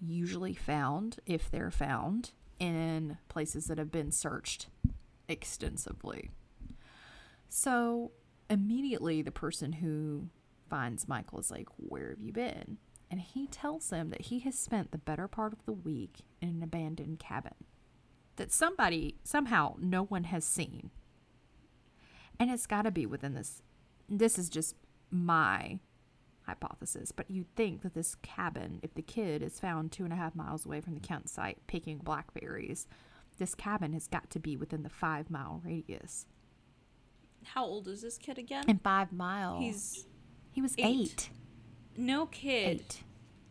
[0.00, 4.68] usually found if they're found in places that have been searched
[5.28, 6.30] extensively
[7.48, 8.12] so
[8.50, 10.28] immediately the person who
[10.68, 12.78] finds Michael is like, Where have you been?
[13.10, 16.48] And he tells them that he has spent the better part of the week in
[16.50, 17.54] an abandoned cabin
[18.36, 20.90] that somebody, somehow, no one has seen.
[22.38, 23.62] And it's got to be within this.
[24.08, 24.76] This is just
[25.10, 25.78] my
[26.46, 30.16] hypothesis, but you'd think that this cabin, if the kid is found two and a
[30.16, 32.86] half miles away from the campsite picking blackberries,
[33.38, 36.26] this cabin has got to be within the five mile radius.
[37.44, 38.64] How old is this kid again?
[38.66, 39.62] And five miles.
[39.62, 40.06] He's
[40.52, 40.84] he was eight.
[40.86, 41.30] eight.
[41.96, 43.02] no kid Eight.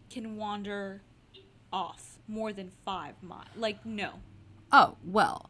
[0.10, 1.02] can wander
[1.72, 3.48] off more than five miles.
[3.56, 4.14] Like no.
[4.72, 5.50] Oh, well,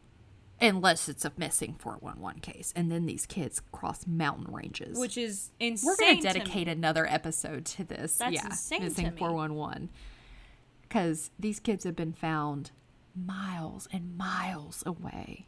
[0.60, 2.72] unless it's a missing 411 case.
[2.74, 4.98] And then these kids cross mountain ranges.
[4.98, 5.86] Which is insane.
[5.86, 8.16] We're going to dedicate another episode to this.
[8.18, 9.18] That's yeah, insane to missing me.
[9.18, 9.88] 411.
[10.82, 12.70] Because these kids have been found
[13.14, 15.46] miles and miles away.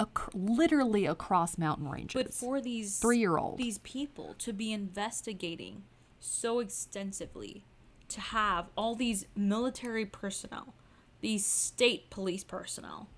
[0.00, 2.14] Ac- literally across mountain ranges.
[2.14, 3.58] But for these Three-year-old.
[3.58, 5.84] these people to be investigating
[6.18, 7.64] so extensively,
[8.08, 10.74] to have all these military personnel,
[11.20, 13.08] these state police personnel,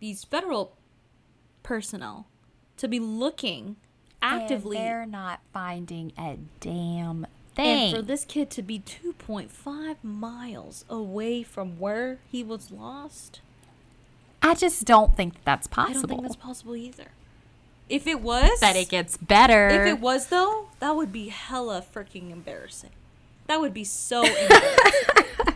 [0.00, 0.76] these federal
[1.62, 2.26] personnel,
[2.76, 3.76] to be looking
[4.22, 7.26] actively, And they're not finding a damn
[7.56, 7.94] and thing.
[7.94, 13.40] for this kid to be 2.5 miles away from where he was lost,
[14.40, 15.98] I just don't think that that's possible.
[15.98, 17.08] I don't think that's possible either.
[17.88, 19.68] If it was, that it gets better.
[19.68, 22.90] If it was though, that would be hella freaking embarrassing.
[23.46, 25.24] That would be so embarrassing.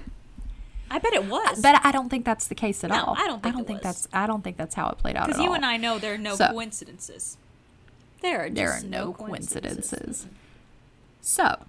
[0.95, 1.61] I bet it was.
[1.63, 3.15] But I don't think that's the case at No, all.
[3.19, 4.05] I don't think I don't think was.
[4.05, 4.09] that's.
[4.13, 5.27] I don't think that's how it played out.
[5.27, 5.55] Because you all.
[5.55, 7.39] and I know there are no So- coincidences.
[8.21, 9.91] There are just there are no, no coincidences.
[9.91, 10.27] coincidences.
[11.21, 11.65] So,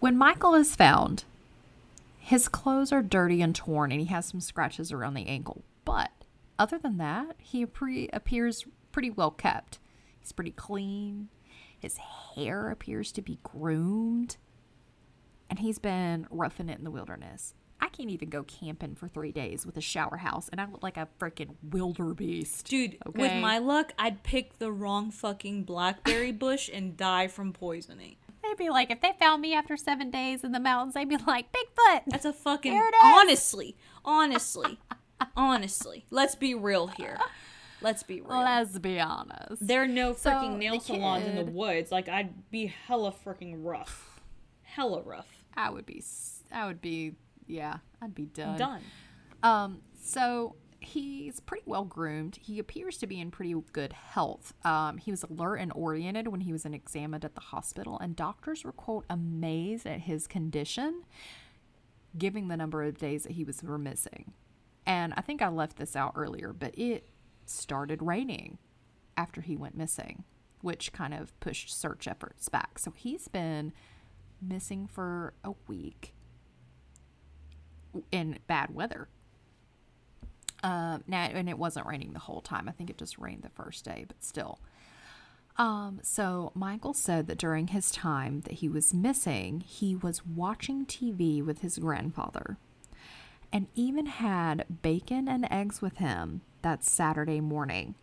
[0.00, 1.24] when Michael is found,
[2.18, 5.62] his clothes are dirty and torn, and he has some scratches around the ankle.
[5.84, 6.10] But
[6.58, 9.78] other than that, he pre- appears pretty well kept.
[10.20, 11.28] He's pretty clean.
[11.78, 11.98] His
[12.36, 14.38] hair appears to be groomed,
[15.50, 17.52] and he's been roughing it in the wilderness.
[17.84, 20.82] I can't even go camping for three days with a shower house, and I look
[20.82, 22.66] like a freaking wildebeest.
[22.66, 28.16] Dude, with my luck, I'd pick the wrong fucking blackberry bush and die from poisoning.
[28.42, 31.18] They'd be like, if they found me after seven days in the mountains, they'd be
[31.26, 32.04] like, Bigfoot.
[32.06, 33.02] That's a fucking There it is.
[33.02, 34.78] honestly, honestly,
[35.36, 36.06] honestly.
[36.10, 37.18] Let's be real here.
[37.82, 38.38] Let's be real.
[38.40, 39.66] Let's be honest.
[39.66, 41.92] there are no So, freaking nail the salons in the woods.
[41.92, 44.20] Like I'd be hella freaking rough.
[44.62, 45.28] Hella rough.
[45.54, 46.02] I would be.
[46.50, 47.16] I would be.
[47.46, 48.58] Yeah, I'd be done.
[48.58, 48.82] Done.
[49.42, 52.36] Um, so he's pretty well groomed.
[52.40, 54.54] He appears to be in pretty good health.
[54.64, 58.64] Um, he was alert and oriented when he was examined at the hospital, and doctors
[58.64, 61.04] were quote amazed at his condition,
[62.16, 64.32] giving the number of days that he was missing.
[64.86, 67.08] And I think I left this out earlier, but it
[67.46, 68.58] started raining
[69.16, 70.24] after he went missing,
[70.60, 72.78] which kind of pushed search efforts back.
[72.78, 73.72] So he's been
[74.42, 76.14] missing for a week
[78.10, 79.08] in bad weather.
[80.62, 82.68] Um, now, and it wasn't raining the whole time.
[82.68, 84.58] I think it just rained the first day, but still.
[85.56, 90.84] Um, so Michael said that during his time that he was missing, he was watching
[90.86, 92.56] TV with his grandfather
[93.52, 97.94] and even had bacon and eggs with him that Saturday morning.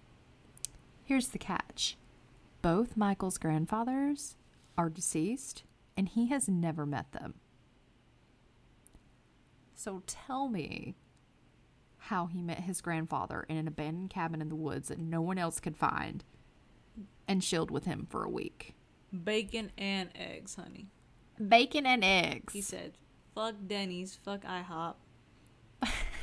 [1.04, 1.98] Here's the catch
[2.62, 4.36] both Michael's grandfathers
[4.78, 5.64] are deceased,
[5.98, 7.34] and he has never met them.
[9.82, 10.94] So tell me
[11.98, 15.40] how he met his grandfather in an abandoned cabin in the woods that no one
[15.40, 16.24] else could find
[17.28, 18.76] and chilled with him for a week.
[19.12, 20.90] Bacon and eggs, honey.
[21.48, 22.54] Bacon and eggs.
[22.54, 22.94] He said,
[23.34, 24.98] "Fuck Denny's, fuck IHOP.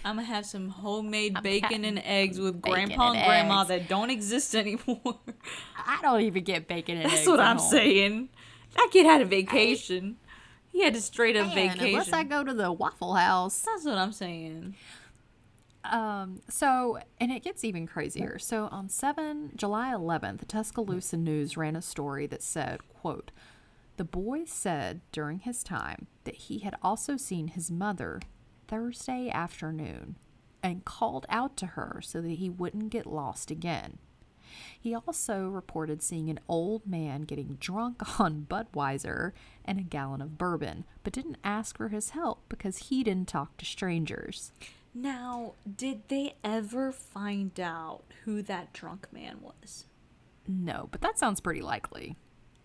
[0.05, 3.89] I'm gonna have some homemade bacon and eggs with grandpa and and grandma eggs." that
[3.89, 5.19] don't exist anymore."
[5.85, 7.15] I don't even get bacon and eggs.
[7.17, 7.71] That's what I'm home.
[7.71, 8.29] saying.
[8.77, 10.19] That kid had a vacation.
[10.79, 11.87] He had a straight up Man, vacation.
[11.89, 13.63] Unless I go to the Waffle House.
[13.63, 14.77] That's what I'm saying.
[15.83, 18.39] Um, so, and it gets even crazier.
[18.39, 23.33] So on 7 July 11th, the Tuscaloosa News ran a story that said, quote,
[23.97, 28.21] the boy said during his time that he had also seen his mother
[28.69, 30.15] Thursday afternoon
[30.63, 33.99] and called out to her so that he wouldn't get lost again.
[34.81, 39.33] He also reported seeing an old man getting drunk on Budweiser
[39.65, 43.57] and a gallon of bourbon, but didn't ask for his help because he didn't talk
[43.59, 44.53] to strangers.
[44.95, 49.85] Now, did they ever find out who that drunk man was?
[50.47, 52.17] No, but that sounds pretty likely.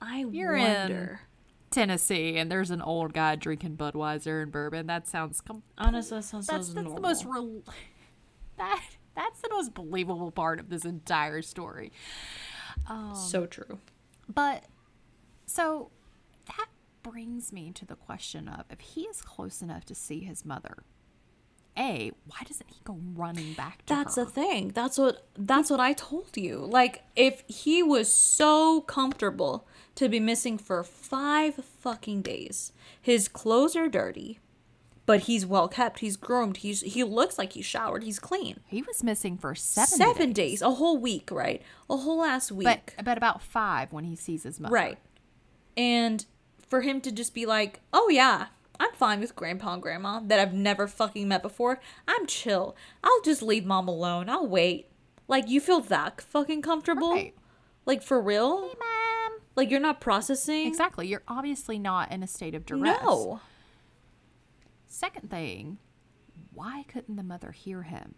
[0.02, 1.22] I You're wonder.
[1.70, 4.88] Tennessee, and there's an old guy drinking Budweiser and bourbon.
[4.88, 6.96] That sounds com- Honestly, that sounds that's, so that's normal.
[6.96, 7.62] the most rel
[8.58, 8.84] that
[9.16, 11.92] that's the most believable part of this entire story.
[12.88, 13.80] Um, so true.
[14.28, 14.66] But
[15.46, 15.92] so
[16.48, 16.68] that
[17.04, 20.84] brings me to the question of if he is close enough to see his mother,
[21.78, 24.04] a why doesn't he go running back to her?
[24.04, 24.26] That's her?
[24.26, 24.70] the thing.
[24.70, 26.58] That's what that's what I told you.
[26.58, 32.74] Like if he was so comfortable to be missing for 5 fucking days.
[33.02, 34.40] His clothes are dirty,
[35.06, 38.60] but he's well kept, he's groomed, he's he looks like he's showered, he's clean.
[38.68, 40.60] he was missing for seven, 7 days.
[40.60, 41.62] days, a whole week, right?
[41.90, 42.66] A whole ass week.
[42.66, 44.74] but but about five when he sees his mother.
[44.74, 44.98] Right.
[45.76, 46.26] And
[46.70, 48.48] for him to just be like, oh yeah,
[48.80, 51.80] I'm fine with grandpa and grandma that I've never fucking met before.
[52.08, 52.76] I'm chill.
[53.04, 54.30] I'll just leave mom alone.
[54.30, 54.88] I'll wait.
[55.28, 57.12] Like, you feel that fucking comfortable?
[57.12, 57.34] Right.
[57.86, 58.62] Like, for real?
[58.64, 59.40] Hey, Mom.
[59.56, 60.68] Like, you're not processing?
[60.68, 61.08] Exactly.
[61.08, 63.00] You're obviously not in a state of duress.
[63.04, 63.40] No.
[64.94, 65.80] Second thing,
[66.54, 68.14] why couldn't the mother hear him?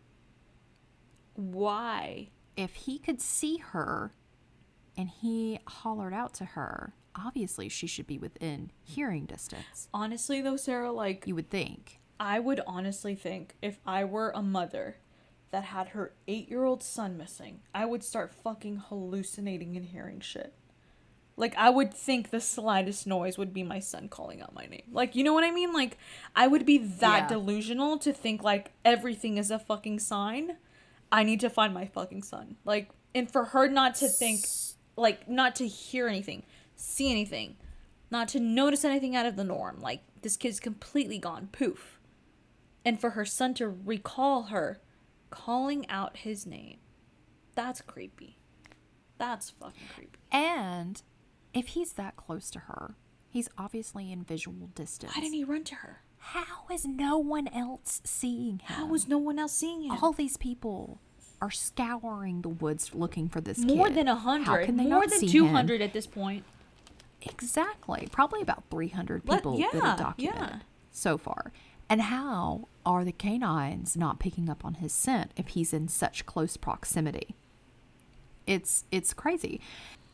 [1.35, 2.31] Why?
[2.57, 4.11] If he could see her
[4.97, 9.87] and he hollered out to her, obviously she should be within hearing distance.
[9.93, 12.01] Honestly, though, Sarah, like, You would think.
[12.19, 14.97] I would honestly think if I were a mother
[15.51, 20.19] that had her eight year old son missing, I would start fucking hallucinating and hearing
[20.19, 20.53] shit.
[21.37, 24.83] Like, I would think the slightest noise would be my son calling out my name.
[24.91, 25.73] Like, you know what I mean?
[25.73, 25.97] Like,
[26.35, 27.27] I would be that Yeah.
[27.27, 30.57] delusional to think, like, everything is a fucking sign.
[31.11, 32.55] I need to find my fucking son.
[32.63, 34.45] Like, and for her not to think,
[34.95, 36.43] like, not to hear anything,
[36.75, 37.57] see anything,
[38.09, 39.81] not to notice anything out of the norm.
[39.81, 41.47] Like, this kid's completely gone.
[41.51, 41.99] Poof
[42.85, 44.79] and for her son to recall her
[45.31, 46.77] calling out his name.
[47.55, 48.37] That's creepy.
[49.17, 50.19] That's fucking creepy.
[50.31, 51.01] And
[51.55, 52.95] if he's that close to her,
[53.29, 55.13] he's obviously in visual distance.
[55.15, 56.01] Why didn't he run to her?
[56.19, 58.75] How is no one else seeing him?
[58.75, 59.97] How was no one else seeing him?
[60.01, 60.99] all these people
[61.41, 63.95] are scouring the woods looking for this More kid.
[63.97, 64.65] than a How hundred.
[64.65, 66.43] can they More than two hundred at this point.
[67.21, 68.07] Exactly.
[68.11, 70.59] Probably about 300 Let- people that yeah, are documented yeah.
[70.91, 71.51] so far.
[71.89, 76.25] And how are the canines not picking up on his scent if he's in such
[76.25, 77.35] close proximity?
[78.47, 79.59] It's it's crazy.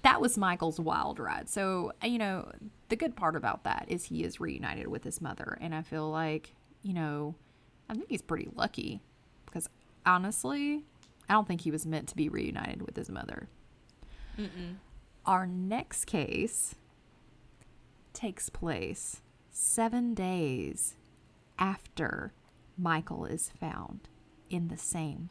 [0.03, 1.47] That was Michael's wild ride.
[1.49, 2.51] So, uh, you know,
[2.89, 6.09] the good part about that is he is reunited with his mother and I feel
[6.09, 7.35] like, you know,
[7.89, 9.01] I think he's pretty lucky
[9.45, 9.69] because
[10.05, 10.83] honestly,
[11.29, 13.47] I don't think he was meant to be reunited with his mother.
[15.25, 16.75] Our next case
[18.13, 19.21] takes place
[19.51, 20.95] seven days
[21.59, 22.33] after
[22.77, 24.09] Michael is found
[24.49, 25.29] in the same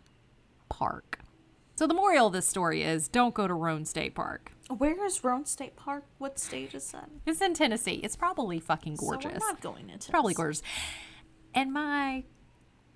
[0.68, 1.18] park.
[1.80, 4.52] So the moral of this story is don't go to Roan State Park.
[4.68, 6.04] Where is Roan State Park?
[6.18, 7.08] What state is that?
[7.24, 8.02] It's in Tennessee.
[8.02, 9.32] It's probably fucking gorgeous.
[9.32, 10.62] So we're not going to into probably gorgeous.
[11.54, 12.24] And my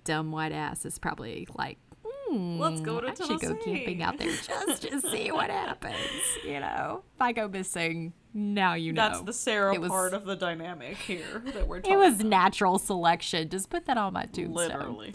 [0.03, 4.19] dumb white ass is probably like, hmm, Let's go to I should go camping out
[4.19, 5.97] there just to see what happens.
[6.45, 9.01] You know, if I go missing, now you know.
[9.01, 11.95] That's the Sarah was- part of the dynamic here that we're talking.
[11.95, 12.05] About.
[12.05, 13.49] It was natural selection.
[13.49, 14.53] Just put that on my tombstone.
[14.53, 15.13] literally.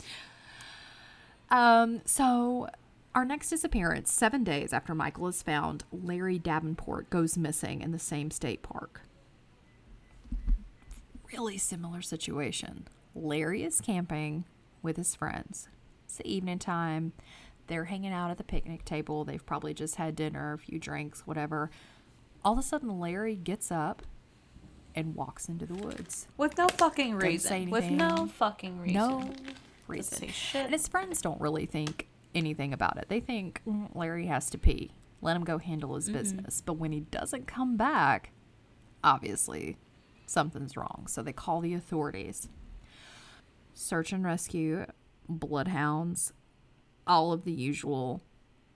[1.51, 2.69] Um, so
[3.15, 7.99] our next disappearance, seven days after Michael is found, Larry Davenport goes missing in the
[7.99, 9.03] same state park.
[11.33, 12.87] Really similar situation.
[13.15, 14.45] Larry is camping
[14.83, 15.69] with his friends.
[16.05, 17.13] It's the evening time.
[17.67, 19.25] They're hanging out at the picnic table.
[19.25, 21.71] They've probably just had dinner, a few drinks, whatever.
[22.45, 24.03] All of a sudden, Larry gets up
[24.95, 26.27] and walks into the woods.
[26.37, 27.71] With no fucking reason.
[27.71, 28.95] With no fucking reason.
[28.95, 29.31] No
[29.87, 30.31] reason.
[30.55, 33.09] And his friends don't really think anything about it.
[33.09, 34.93] They think "Mm, Larry has to pee.
[35.23, 36.61] Let him go handle his business.
[36.61, 38.31] But when he doesn't come back,
[39.05, 39.77] obviously
[40.27, 41.07] something's wrong.
[41.09, 42.49] So they call the authorities.
[43.75, 44.87] Search and rescue,
[45.29, 46.33] bloodhounds,
[47.07, 48.23] all of the usual.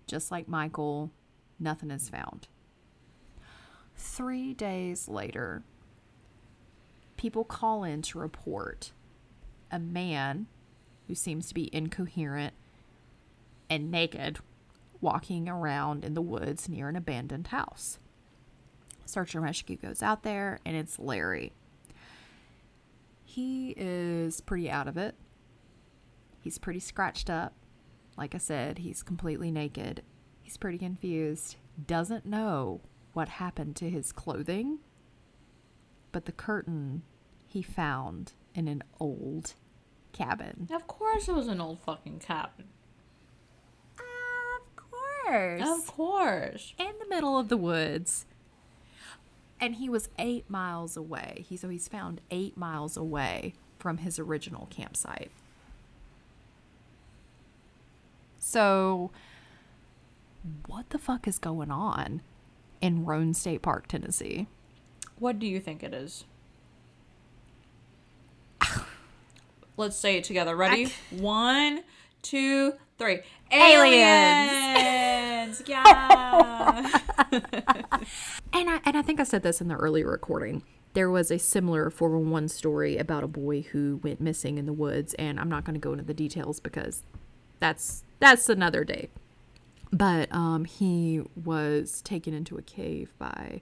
[0.06, 1.10] Just like Michael,
[1.58, 2.48] nothing is found.
[3.96, 5.62] Three days later,
[7.16, 8.92] people call in to report
[9.70, 10.46] a man
[11.08, 12.54] who seems to be incoherent
[13.74, 14.38] and naked
[15.00, 17.98] walking around in the woods near an abandoned house.
[19.04, 21.52] Search and rescue goes out there, and it's Larry.
[23.24, 25.16] He is pretty out of it.
[26.40, 27.54] He's pretty scratched up.
[28.16, 30.02] Like I said, he's completely naked.
[30.40, 31.56] He's pretty confused.
[31.84, 32.80] Doesn't know
[33.12, 34.78] what happened to his clothing,
[36.12, 37.02] but the curtain
[37.46, 39.54] he found in an old
[40.12, 40.68] cabin.
[40.72, 42.66] Of course it was an old fucking cabin.
[45.26, 45.62] Of course.
[45.62, 46.74] Of course.
[46.78, 48.26] in the middle of the woods.
[49.60, 51.44] And he was eight miles away.
[51.48, 55.30] He so he's found eight miles away from his original campsite.
[58.38, 59.10] So
[60.66, 62.20] what the fuck is going on
[62.80, 64.46] in Roan State Park, Tennessee?
[65.18, 66.24] What do you think it is?
[69.76, 70.54] Let's say it together.
[70.54, 70.92] Ready?
[71.10, 71.82] One,
[72.22, 73.20] two, three.
[73.50, 73.94] Aliens!
[73.94, 74.63] Aliens!
[75.66, 77.00] Yeah.
[78.54, 80.62] And I and I think I said this in the earlier recording.
[80.92, 85.12] There was a similar 411 story about a boy who went missing in the woods,
[85.14, 87.02] and I'm not going to go into the details because
[87.58, 89.08] that's that's another day.
[89.90, 93.60] But um, he was taken into a cave by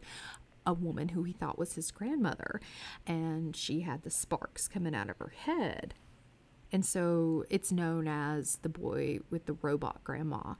[0.66, 2.60] a woman who he thought was his grandmother,
[3.06, 5.94] and she had the sparks coming out of her head.
[6.70, 10.54] And so it's known as the boy with the robot grandma.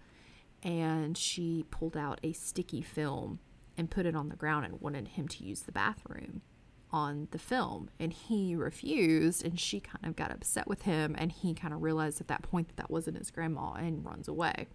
[0.63, 3.41] And she pulled out a sticky film
[3.77, 6.43] and put it on the ground and wanted him to use the bathroom
[6.91, 7.91] on the film.
[7.99, 11.17] And he refused, and she kind of got upset with him.
[11.19, 14.29] And he kind of realized at that point that that wasn't his grandma and runs
[14.29, 14.69] away.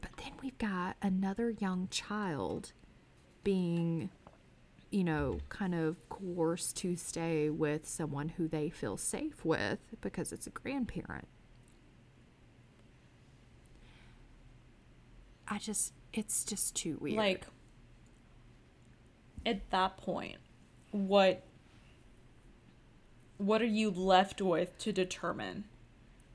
[0.00, 2.72] But then we've got another young child
[3.42, 4.10] being
[4.94, 10.32] you know, kind of coerced to stay with someone who they feel safe with because
[10.32, 11.26] it's a grandparent.
[15.48, 17.16] I just, it's just too weird.
[17.16, 17.46] like,
[19.46, 20.36] at that point,
[20.90, 21.42] what
[23.36, 25.64] what are you left with to determine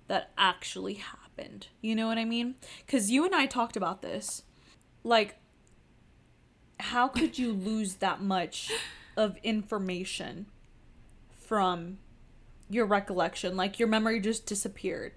[0.08, 1.68] that actually happened?
[1.82, 2.56] You know what I mean?
[2.88, 4.44] Cuz you and I talked about this.
[5.04, 5.38] Like
[6.80, 8.72] how could you lose that much
[9.18, 10.48] of information
[11.32, 12.00] from
[12.70, 13.56] your recollection?
[13.56, 15.14] Like your memory just disappeared.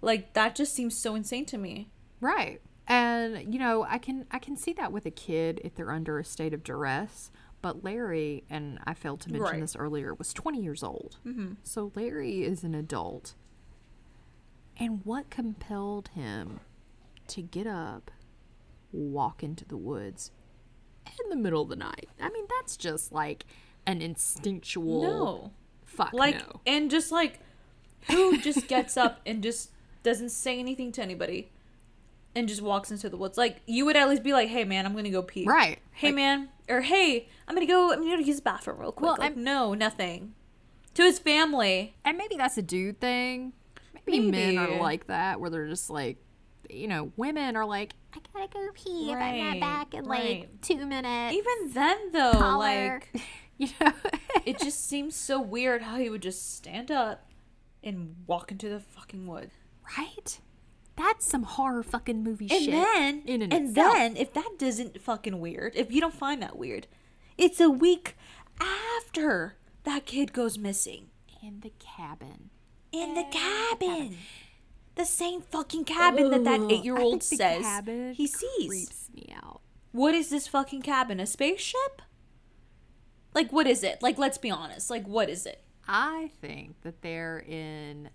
[0.00, 1.90] Like that just seems so insane to me.
[2.20, 2.60] Right.
[2.86, 6.18] And you know, I can I can see that with a kid if they're under
[6.18, 7.30] a state of duress.
[7.62, 9.60] But Larry, and I failed to mention Right.
[9.60, 11.16] this earlier, was 20 years old.
[11.26, 11.54] Mm-hmm.
[11.62, 13.34] So Larry is an adult.
[14.78, 16.60] And what compelled him
[17.28, 18.10] to get up,
[18.92, 20.30] walk into the woods
[21.06, 22.10] in the middle of the night?
[22.20, 23.46] I mean, that's just like
[23.86, 25.02] an instinctual.
[25.02, 25.52] No.
[25.86, 26.60] Fuck like no.
[26.66, 27.38] and just like
[28.10, 29.70] who just gets up and just
[30.02, 31.50] doesn't say anything to anybody
[32.36, 34.86] and just walks into the woods like you would at least be like hey man
[34.86, 35.78] i'm gonna go pee Right.
[35.92, 39.06] hey Like- man or hey i'm gonna go i'm gonna use the bathroom real quick
[39.06, 40.34] Well, like, no nothing
[40.94, 43.52] to his family And maybe that's a dude thing.
[44.06, 46.18] Maybe, men are like that, where they're just like,
[46.68, 49.10] you know, women are like, I gotta go pee.
[49.10, 50.62] If I'm Right, not back in like right.
[50.62, 51.34] two minutes.
[51.34, 53.00] Even then, though, Holler.
[53.12, 53.22] like
[53.58, 53.92] you know,
[54.44, 57.28] it just seems so weird how he would just stand up
[57.82, 59.50] and walk into the fucking wood.
[59.98, 60.38] right?
[60.96, 62.70] That's some horror fucking movie And shit.
[62.72, 63.94] then, in and, and itself.
[63.94, 66.86] then, if that doesn't fucking weird, if you don't find that weird,
[67.36, 68.16] it's a week
[68.60, 71.08] after that kid goes missing
[71.42, 72.50] in the cabin.
[72.92, 74.16] in the cabin.
[74.94, 78.68] The same fucking cabin that that eight-year-old I the says cabin he sees.
[78.68, 79.60] Creeps me out.
[79.90, 81.18] What is this fucking cabin?
[81.18, 82.02] A spaceship?
[83.34, 84.00] Like, what is it?
[84.00, 84.90] Like, let's be honest.
[84.90, 85.64] Like, what is it?
[85.88, 88.10] I think that they're in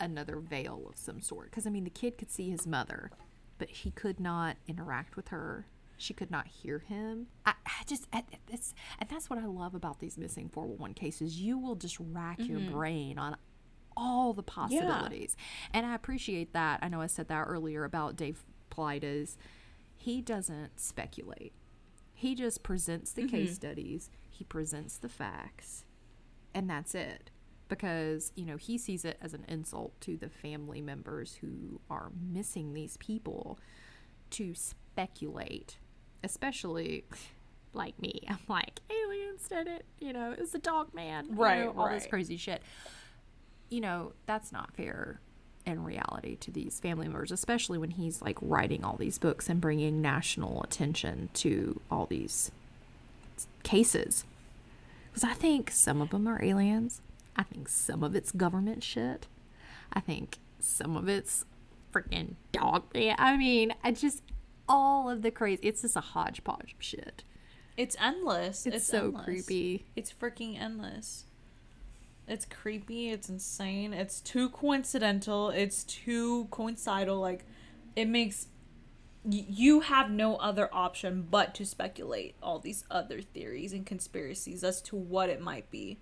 [0.00, 1.50] another veil of some sort.
[1.50, 3.10] Because, I mean, the kid could see his mother,
[3.58, 5.66] but he could not interact with her.
[5.96, 7.26] She could not hear him.
[7.44, 11.40] I, I just, I, it's, and that's what I love about these missing 411 cases.
[11.40, 12.72] You will just rack your mm-hmm.
[12.72, 13.36] brain on
[13.96, 15.36] all the possibilities.
[15.74, 16.80] And I appreciate that.
[16.82, 19.36] I know I said that earlier about Dave Paulides.
[19.94, 21.52] He doesn't speculate.
[22.14, 23.54] He just presents the case mm-hmm.
[23.54, 25.86] studies, he presents the facts,
[26.54, 27.30] and that's it.
[27.70, 32.10] Because, you know, he sees it as an insult to the family members who are
[32.30, 33.58] missing these people
[34.32, 35.78] to speculate,
[36.22, 37.04] especially
[37.72, 38.20] like me.
[38.28, 41.88] I'm like, aliens did it, you know, it's the dog man, you Right, know, all
[41.88, 42.60] this crazy shit.
[43.70, 45.20] You know, that's not fair
[45.64, 49.60] in reality to these family members, especially when he's like writing all these books and
[49.60, 52.50] bringing national attention to all these
[53.62, 54.24] cases.
[55.12, 57.00] Because I think some of them are aliens.
[57.40, 59.26] I think some of it's government shit.
[59.94, 61.46] I think some of it's
[61.90, 62.84] freaking dog.
[62.94, 64.22] Yeah, I mean, I just
[64.68, 65.62] all of the crazy.
[65.62, 67.24] It's just a hodgepodge of shit.
[67.78, 68.66] It's endless.
[68.66, 69.24] It's, so endless.
[69.24, 69.86] creepy.
[69.96, 71.24] It's freaking endless.
[72.28, 73.08] It's creepy.
[73.08, 73.94] It's insane.
[73.94, 75.48] It's too coincidental.
[75.48, 77.20] It's too coincidental.
[77.20, 77.46] Like,
[77.96, 78.48] it makes
[79.24, 84.62] y- you have no other option but to speculate all these other theories and conspiracies
[84.62, 86.00] as to what it might be.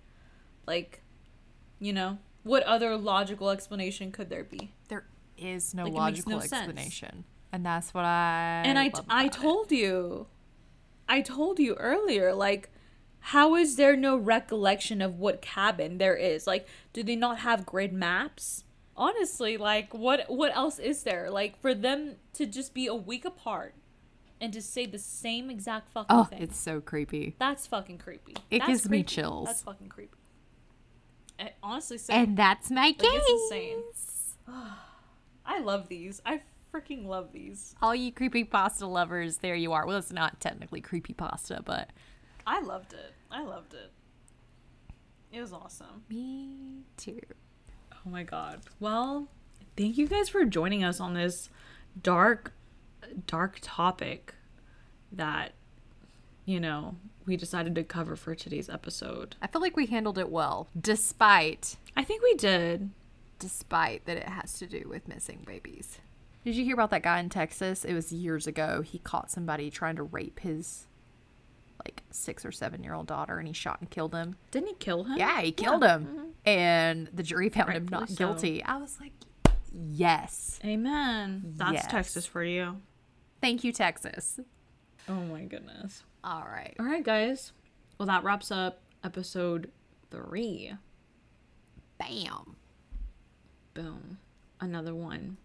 [0.67, 1.01] Like,
[1.79, 4.71] you know, what other logical explanation could there be?
[4.87, 5.05] There
[5.37, 6.53] is no Like, logical no sense.
[6.53, 9.31] explanation, and that's what I and I, about it.
[9.33, 10.27] told you
[11.07, 12.69] i told you earlier like
[13.19, 17.65] how is there no recollection of what cabin there is like do they not have
[17.65, 18.63] grid maps
[18.95, 23.25] honestly like what what else is there like for them to just be a week
[23.25, 23.73] apart
[24.39, 27.35] and to say the same exact fucking Oh, thing it's so creepy.
[27.39, 29.47] that's fucking creepy It That's gives me chills.
[29.47, 30.18] that's fucking creepy
[31.63, 32.23] honestly same.
[32.23, 33.09] And that's my case.
[33.09, 33.83] Like, it's insane.
[35.45, 36.41] i love these i
[36.73, 39.85] freaking love these All you creepy pasta lovers, there you are.
[39.85, 41.89] Well, it's not technically creepy pasta, but
[42.45, 43.13] I loved it.
[43.31, 43.91] I loved it.
[45.31, 46.03] It was awesome.
[46.09, 47.19] me too.
[47.93, 48.61] Oh my god.
[48.79, 49.27] Well,
[49.77, 51.49] thank you guys for joining us on this
[52.01, 52.53] dark
[53.25, 54.35] dark topic
[55.11, 55.53] that
[56.45, 56.95] you know,
[57.29, 59.35] we decided to cover for today's episode.
[59.41, 62.89] I feel like we handled it well, despite I think we did.
[63.37, 65.99] despite that it has to do with missing babies.
[66.43, 67.85] Did you hear about that guy in Texas?
[67.85, 68.81] It was years ago.
[68.81, 70.87] He caught somebody trying to rape his
[71.85, 74.35] like six or seven year old daughter and he shot and killed him.
[74.51, 75.17] Didn't he kill him?
[75.17, 76.05] Yeah, he killed him.
[76.05, 76.25] Mm-hmm.
[76.45, 78.15] And the jury found him Rightfully not so.
[78.15, 78.63] guilty.
[78.63, 79.13] I was like,
[79.73, 80.59] yes.
[80.65, 81.53] Amen.
[81.57, 81.87] That's Yes.
[81.87, 82.77] Texas for you.
[83.41, 84.39] Thank you, Texas.
[85.07, 86.03] Oh my goodness.
[86.23, 86.75] All right.
[86.79, 87.53] All right, guys.
[87.97, 89.71] Well, that wraps up episode
[90.11, 90.73] 3.
[91.97, 92.55] Bam.
[93.73, 94.17] Boom.
[94.59, 95.37] Another one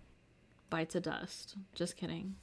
[0.71, 1.57] bites of dust.
[1.75, 2.35] Just kidding.